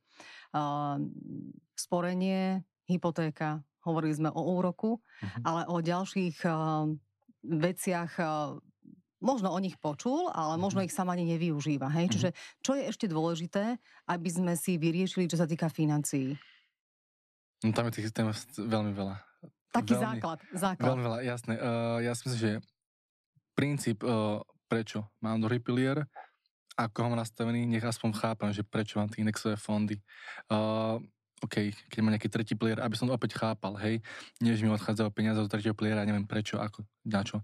uh, 0.53 1.01
sporenie, 1.73 2.61
hypotéka, 2.85 3.65
hovorili 3.85 4.13
sme 4.13 4.29
o 4.31 4.41
úroku, 4.57 5.01
mm. 5.21 5.43
ale 5.45 5.61
o 5.69 5.77
ďalších 5.81 6.45
uh, 6.45 6.85
veciach 7.41 8.11
uh, 8.21 8.57
možno 9.21 9.53
o 9.53 9.59
nich 9.61 9.77
počul, 9.77 10.33
ale 10.33 10.57
možno 10.57 10.81
mhm. 10.81 10.89
ich 10.89 10.95
sama 10.97 11.13
ani 11.13 11.29
nevyužíva. 11.37 11.87
Hej? 11.93 12.05
Mm. 12.09 12.11
Čiže 12.17 12.29
čo 12.65 12.71
je 12.73 12.83
ešte 12.89 13.05
dôležité, 13.05 13.77
aby 14.09 14.29
sme 14.29 14.53
si 14.57 14.81
vyriešili, 14.81 15.29
čo 15.29 15.37
sa 15.37 15.45
týka 15.45 15.69
financií? 15.69 16.33
No 17.61 17.69
tam 17.77 17.93
je 17.93 18.01
tých 18.01 18.09
tém 18.09 18.25
veľmi 18.57 18.91
veľa. 18.97 19.21
Taký 19.71 19.93
veľmi, 19.95 20.03
základ, 20.03 20.39
základ. 20.51 20.87
Veľmi 20.89 21.03
veľa, 21.05 21.19
jasné. 21.23 21.53
Uh, 21.55 22.01
ja 22.01 22.11
si 22.17 22.27
myslím, 22.27 22.41
že 22.41 22.51
princíp, 23.53 24.01
uh, 24.03 24.41
prečo 24.65 25.05
mám 25.21 25.39
druhý 25.39 25.61
pilier, 25.61 26.03
ako 26.75 26.97
ho 27.05 27.07
mám 27.13 27.21
nastavený, 27.21 27.69
nech 27.69 27.85
aspoň 27.85 28.09
chápam, 28.17 28.49
že 28.51 28.65
prečo 28.65 28.97
mám 28.97 29.07
tie 29.13 29.21
indexové 29.21 29.55
fondy. 29.55 30.01
Uh, 30.49 30.97
OK, 31.41 31.73
keď 31.89 31.99
mám 32.05 32.13
nejaký 32.13 32.29
tretí 32.29 32.53
pilier, 32.53 32.77
aby 32.77 32.93
som 32.93 33.09
to 33.09 33.17
opäť 33.17 33.33
chápal, 33.33 33.73
hej, 33.81 33.97
než 34.37 34.61
mi 34.61 34.69
odchádzajú 34.69 35.09
peniaze 35.09 35.41
do 35.41 35.49
tretieho 35.49 35.73
piliera, 35.73 36.05
neviem 36.05 36.29
prečo, 36.29 36.61
ako, 36.61 36.85
na 37.01 37.25
čo. 37.25 37.41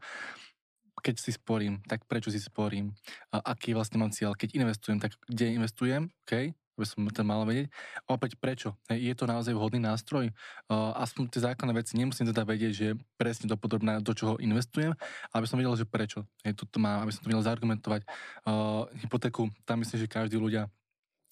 Keď 1.02 1.16
si 1.18 1.34
sporím, 1.34 1.82
tak 1.86 2.06
prečo 2.06 2.30
si 2.30 2.38
sporím? 2.38 2.94
A 3.34 3.54
aký 3.54 3.74
vlastne 3.74 3.98
mám 4.02 4.14
cieľ? 4.14 4.38
Keď 4.38 4.54
investujem, 4.58 4.98
tak 5.02 5.18
kde 5.30 5.58
investujem? 5.58 6.10
OK, 6.26 6.54
aby 6.78 6.86
som 6.86 7.02
to 7.10 7.26
mal 7.26 7.42
vedieť. 7.42 7.74
A 8.06 8.14
opäť 8.14 8.38
prečo? 8.38 8.78
Je 8.86 9.10
to 9.18 9.26
naozaj 9.26 9.58
vhodný 9.58 9.82
nástroj? 9.82 10.30
Uh, 10.70 10.94
aspoň 11.02 11.34
tie 11.34 11.42
základné 11.42 11.74
veci 11.74 11.98
nemusím 11.98 12.30
teda 12.30 12.46
vedieť, 12.46 12.72
že 12.74 12.88
presne 13.18 13.50
dopodrobná, 13.50 13.98
do 13.98 14.14
čoho 14.14 14.38
investujem, 14.38 14.94
aby 15.34 15.46
som 15.50 15.58
vedel, 15.58 15.74
že 15.74 15.90
prečo. 15.90 16.30
Je 16.46 16.54
to 16.54 16.70
má, 16.78 17.02
aby 17.02 17.10
som 17.10 17.26
to 17.26 17.30
vedel 17.34 17.42
zaargumentovať. 17.42 18.06
Uh, 18.46 18.86
hypotéku, 19.02 19.50
tam 19.66 19.82
myslím, 19.82 20.06
že 20.06 20.08
každý 20.08 20.38
ľudia 20.38 20.70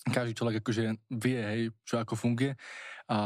každý 0.05 0.37
človek 0.37 0.61
akože 0.61 0.83
vie, 1.17 1.39
hej, 1.39 1.61
čo 1.81 1.97
ako 1.97 2.13
funguje. 2.13 2.53
A 3.05 3.17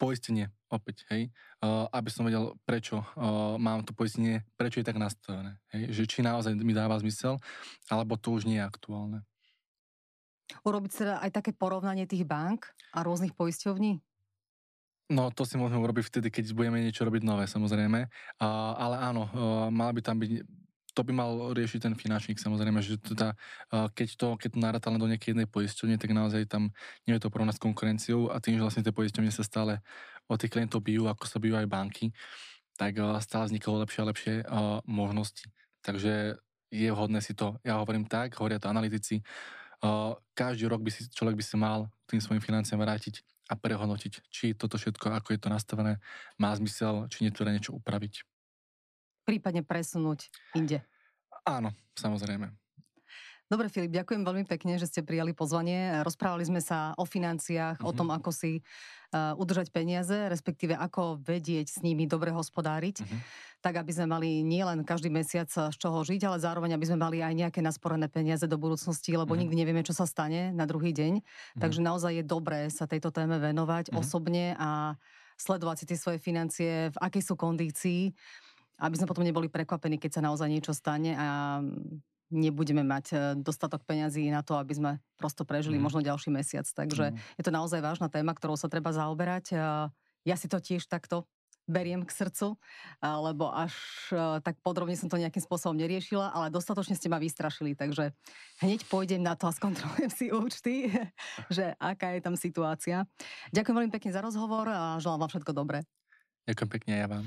poistenie, 0.00 0.48
opäť, 0.72 1.04
hej, 1.12 1.28
uh, 1.60 1.84
aby 1.92 2.08
som 2.08 2.24
vedel, 2.24 2.56
prečo 2.64 3.04
uh, 3.04 3.60
mám 3.60 3.84
to 3.84 3.92
poistenie, 3.92 4.48
prečo 4.56 4.80
je 4.80 4.88
tak 4.88 4.96
nastavené, 4.96 5.60
hej, 5.76 5.92
že 5.92 6.02
či 6.08 6.24
naozaj 6.24 6.56
mi 6.56 6.72
dáva 6.72 6.96
zmysel, 6.96 7.36
alebo 7.92 8.16
to 8.16 8.32
už 8.32 8.48
nie 8.48 8.56
je 8.56 8.64
aktuálne. 8.64 9.20
Urobiť 10.64 10.92
teda 11.04 11.14
aj 11.20 11.30
také 11.36 11.52
porovnanie 11.52 12.08
tých 12.08 12.24
bank 12.24 12.72
a 12.96 13.04
rôznych 13.04 13.36
poisťovní? 13.36 14.00
No, 15.10 15.28
to 15.34 15.44
si 15.44 15.60
môžeme 15.60 15.84
urobiť 15.84 16.06
vtedy, 16.06 16.28
keď 16.32 16.54
budeme 16.56 16.80
niečo 16.80 17.04
robiť 17.04 17.20
nové, 17.20 17.44
samozrejme. 17.44 18.08
Uh, 18.40 18.72
ale 18.78 18.96
áno, 19.04 19.28
uh, 19.28 19.68
mal 19.68 19.92
by 19.92 20.00
tam 20.00 20.16
byť 20.16 20.59
to 20.90 21.06
by 21.06 21.12
mal 21.14 21.54
riešiť 21.54 21.86
ten 21.86 21.94
finančník 21.94 22.38
samozrejme, 22.42 22.82
že 22.82 22.98
teda, 22.98 23.34
keď 23.70 24.08
to, 24.18 24.28
keď 24.34 24.48
to 24.54 24.58
naráta 24.58 24.88
len 24.90 24.98
do 24.98 25.06
nejakej 25.06 25.32
jednej 25.32 25.46
poisťovne, 25.46 25.96
tak 25.96 26.10
naozaj 26.10 26.50
tam 26.50 26.74
nie 27.06 27.14
je 27.14 27.22
to 27.22 27.30
porovnať 27.30 27.56
s 27.56 27.64
konkurenciou 27.64 28.28
a 28.30 28.42
tým, 28.42 28.58
že 28.58 28.64
vlastne 28.66 28.82
tie 28.82 28.94
poisťovne 28.94 29.30
sa 29.30 29.46
stále 29.46 29.78
od 30.30 30.38
tých 30.38 30.50
klientov 30.50 30.82
bijú, 30.82 31.10
ako 31.10 31.24
sa 31.26 31.38
bijú 31.42 31.58
aj 31.58 31.70
banky, 31.70 32.14
tak 32.78 32.98
stále 33.22 33.50
vznikajú 33.50 33.76
lepšie 33.82 34.00
a 34.00 34.08
lepšie 34.10 34.34
možnosti. 34.86 35.46
Takže 35.82 36.38
je 36.70 36.88
vhodné 36.94 37.18
si 37.18 37.34
to, 37.34 37.58
ja 37.66 37.82
hovorím 37.82 38.06
tak, 38.06 38.38
hovoria 38.38 38.62
to 38.62 38.70
analytici, 38.70 39.22
každý 40.36 40.68
rok 40.68 40.84
by 40.84 40.90
si 40.92 41.08
človek 41.10 41.40
by 41.40 41.44
si 41.44 41.56
mal 41.56 41.88
tým 42.06 42.20
svojim 42.20 42.44
financiám 42.44 42.78
vrátiť 42.78 43.24
a 43.50 43.58
prehodnotiť, 43.58 44.12
či 44.30 44.54
toto 44.54 44.78
všetko, 44.78 45.10
ako 45.10 45.34
je 45.34 45.40
to 45.42 45.50
nastavené, 45.50 45.98
má 46.38 46.54
zmysel, 46.54 47.10
či 47.10 47.26
nie 47.26 47.34
treba 47.34 47.50
niečo 47.50 47.74
upraviť. 47.74 48.22
Prípadne 49.24 49.62
presunúť 49.62 50.32
inde. 50.56 50.82
Áno, 51.46 51.72
samozrejme. 51.96 52.60
Dobre, 53.50 53.66
Filip, 53.66 53.90
ďakujem 53.90 54.22
veľmi 54.22 54.46
pekne, 54.46 54.78
že 54.78 54.86
ste 54.86 55.02
prijali 55.02 55.34
pozvanie. 55.34 56.06
Rozprávali 56.06 56.46
sme 56.46 56.62
sa 56.62 56.94
o 56.94 57.02
financiách, 57.02 57.82
mm-hmm. 57.82 57.90
o 57.90 57.96
tom, 57.98 58.14
ako 58.14 58.30
si 58.30 58.62
uh, 58.62 59.34
udržať 59.34 59.74
peniaze, 59.74 60.14
respektíve 60.14 60.78
ako 60.78 61.18
vedieť 61.18 61.66
s 61.66 61.82
nimi 61.82 62.06
dobre 62.06 62.30
hospodáriť, 62.30 63.02
mm-hmm. 63.02 63.20
tak 63.58 63.82
aby 63.82 63.90
sme 63.90 64.06
mali 64.06 64.46
nielen 64.46 64.86
každý 64.86 65.10
mesiac 65.10 65.50
z 65.50 65.74
čoho 65.74 65.98
žiť, 66.06 66.30
ale 66.30 66.38
zároveň 66.38 66.78
aby 66.78 66.94
sme 66.94 67.02
mali 67.02 67.26
aj 67.26 67.34
nejaké 67.34 67.58
nasporené 67.58 68.06
peniaze 68.06 68.46
do 68.46 68.54
budúcnosti, 68.54 69.18
lebo 69.18 69.34
mm-hmm. 69.34 69.42
nikdy 69.42 69.54
nevieme, 69.58 69.82
čo 69.82 69.98
sa 69.98 70.06
stane 70.06 70.54
na 70.54 70.62
druhý 70.62 70.94
deň. 70.94 71.18
Mm-hmm. 71.18 71.58
Takže 71.58 71.82
naozaj 71.82 72.22
je 72.22 72.24
dobré 72.30 72.70
sa 72.70 72.86
tejto 72.86 73.10
téme 73.10 73.34
venovať 73.42 73.90
mm-hmm. 73.90 73.98
osobne 73.98 74.54
a 74.62 74.94
sledovať 75.40 75.76
si 75.82 75.84
tie 75.90 75.98
svoje 75.98 76.22
financie, 76.22 76.94
v 76.94 76.98
akej 77.02 77.22
sú 77.26 77.34
kondícii, 77.34 78.14
aby 78.80 78.96
sme 78.96 79.08
potom 79.08 79.22
neboli 79.22 79.52
prekvapení, 79.52 80.00
keď 80.00 80.20
sa 80.20 80.26
naozaj 80.26 80.48
niečo 80.48 80.72
stane 80.72 81.12
a 81.14 81.60
nebudeme 82.30 82.86
mať 82.86 83.06
e, 83.10 83.16
dostatok 83.42 83.82
peňazí 83.84 84.30
na 84.30 84.40
to, 84.40 84.54
aby 84.56 84.72
sme 84.72 84.90
prosto 85.18 85.42
prežili 85.42 85.76
mm. 85.76 85.82
možno 85.82 86.00
ďalší 86.00 86.30
mesiac. 86.30 86.64
Takže 86.64 87.12
mm. 87.12 87.16
je 87.36 87.44
to 87.44 87.52
naozaj 87.52 87.82
vážna 87.82 88.06
téma, 88.06 88.32
ktorou 88.32 88.54
sa 88.54 88.70
treba 88.70 88.94
zaoberať. 88.94 89.52
Ja 90.22 90.36
si 90.36 90.46
to 90.46 90.62
tiež 90.62 90.86
takto 90.86 91.26
beriem 91.70 92.02
k 92.02 92.10
srdcu, 92.10 92.58
lebo 93.00 93.46
až 93.54 93.72
e, 94.10 94.42
tak 94.42 94.58
podrobne 94.60 94.98
som 94.98 95.06
to 95.06 95.20
nejakým 95.22 95.40
spôsobom 95.40 95.78
neriešila, 95.78 96.34
ale 96.34 96.50
dostatočne 96.50 96.98
ste 96.98 97.06
ma 97.06 97.22
vystrašili, 97.22 97.78
takže 97.78 98.10
hneď 98.58 98.82
pôjdem 98.90 99.22
na 99.22 99.38
to 99.38 99.46
a 99.46 99.54
skontrolujem 99.54 100.10
si 100.18 100.34
účty, 100.34 100.90
že 101.48 101.78
aká 101.78 102.18
je 102.18 102.20
tam 102.20 102.34
situácia. 102.34 103.06
Ďakujem 103.54 103.76
veľmi 103.78 103.94
pekne 103.94 104.10
za 104.10 104.20
rozhovor 104.20 104.66
a 104.66 104.98
želám 104.98 105.24
vám 105.24 105.30
všetko 105.30 105.52
dobré. 105.54 105.78
Ďakujem 106.50 106.70
pekne 106.74 106.92
ja 106.98 107.06
vám. 107.06 107.24